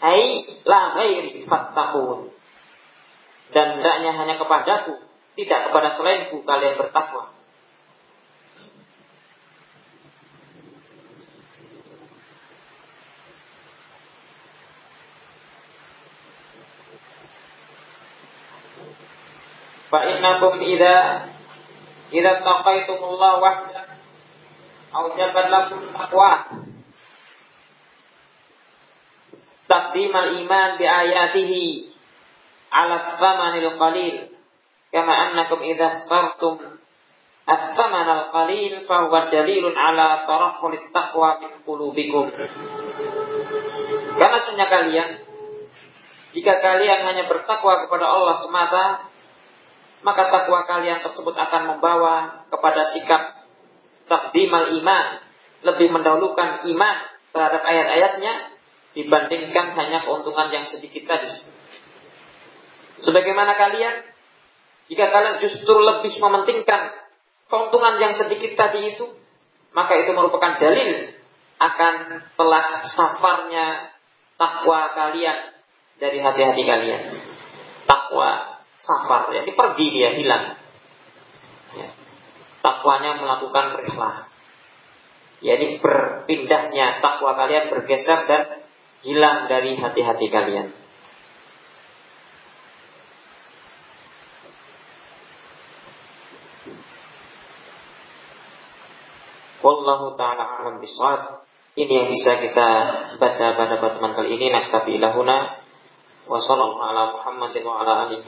ai 0.03 0.45
la 0.63 0.81
ghairi 0.99 1.43
fattaqun. 1.47 2.31
Dan 3.53 3.79
hendaknya 3.79 4.17
hanya 4.17 4.35
kepadaku, 4.41 4.97
tidak 5.37 5.59
kepada 5.69 5.93
selainku 5.93 6.41
kalian 6.41 6.73
bertakwa. 6.79 7.33
fa 19.93 20.09
innakum 20.09 20.57
idza 20.57 20.97
idza 22.13 22.45
taqaitumullah 22.45 23.41
wahda 23.41 23.81
aujabat 24.93 25.45
lakum 25.49 25.81
taqwa. 25.89 26.31
Taqdim 29.65 30.13
al-iman 30.13 30.77
bi 30.77 30.85
ayatihi 30.85 31.65
ala 32.69 33.17
thamanil 33.17 33.73
qalil. 33.81 34.15
Kama 34.93 35.13
annakum 35.29 35.65
idza 35.65 36.05
ikhtartum 36.05 36.77
as-thaman 37.49 38.07
al-qalil 38.07 38.85
fa 38.85 39.09
huwa 39.09 39.33
dalilun 39.33 39.73
ala 39.73 40.29
tarafful 40.29 40.77
taqwa 40.93 41.41
min 41.41 41.51
qulubikum. 41.65 42.29
Karena 44.13 44.39
sunnah 44.45 44.69
kalian 44.69 45.09
jika 46.33 46.53
kalian 46.61 47.05
hanya 47.09 47.25
bertakwa 47.29 47.85
kepada 47.85 48.05
Allah 48.09 48.35
semata 48.41 48.85
maka 50.03 50.29
takwa 50.29 50.67
kalian 50.67 50.99
tersebut 50.99 51.31
akan 51.31 51.75
membawa 51.75 52.45
kepada 52.51 52.91
sikap 52.91 53.47
takdimal 54.11 54.75
iman, 54.83 55.05
lebih 55.63 55.87
mendahulukan 55.95 56.67
iman 56.67 56.95
terhadap 57.31 57.63
ayat-ayatnya 57.63 58.33
dibandingkan 58.93 59.73
hanya 59.73 60.05
keuntungan 60.05 60.51
yang 60.51 60.67
sedikit 60.67 61.07
tadi. 61.07 61.39
Sebagaimana 62.99 63.57
kalian, 63.57 64.05
jika 64.91 65.09
kalian 65.09 65.41
justru 65.41 65.73
lebih 65.79 66.13
mementingkan 66.19 66.93
keuntungan 67.47 67.97
yang 67.97 68.13
sedikit 68.13 68.53
tadi 68.59 68.93
itu, 68.93 69.17
maka 69.73 69.97
itu 69.97 70.11
merupakan 70.13 70.61
dalil 70.61 71.15
akan 71.57 71.95
telah 72.37 72.65
safarnya 72.85 73.95
takwa 74.35 74.93
kalian 74.93 75.57
dari 75.97 76.19
hati-hati 76.19 76.63
kalian. 76.67 77.01
Takwa 77.87 78.52
safar, 78.83 79.31
jadi 79.31 79.51
pergi 79.55 79.85
dia 79.95 80.09
hilang. 80.11 80.59
Ya. 81.79 81.89
Takwanya 82.59 83.17
melakukan 83.23 83.79
rihlah. 83.79 84.27
Jadi 85.43 85.79
berpindahnya 85.83 87.03
takwa 87.03 87.35
kalian 87.35 87.67
bergeser 87.67 88.19
dan 88.27 88.63
hilang 89.03 89.51
dari 89.51 89.75
hati-hati 89.75 90.27
kalian. 90.31 90.71
Wallahu 99.63 100.19
ta'ala 100.19 100.63
alam 100.63 100.83
biswab. 100.83 101.47
Ini 101.73 101.89
yang 101.89 102.07
bisa 102.11 102.37
kita 102.37 102.69
baca 103.17 103.45
pada 103.55 103.75
pertemuan 103.79 104.13
kali 104.13 104.35
ini. 104.35 104.51
Naktafi 104.51 104.99
ilahuna. 104.99 105.62
Wassalamualaikum 106.23 107.19
warahmatullahi 107.19 107.67
wabarakatuh. 107.67 108.23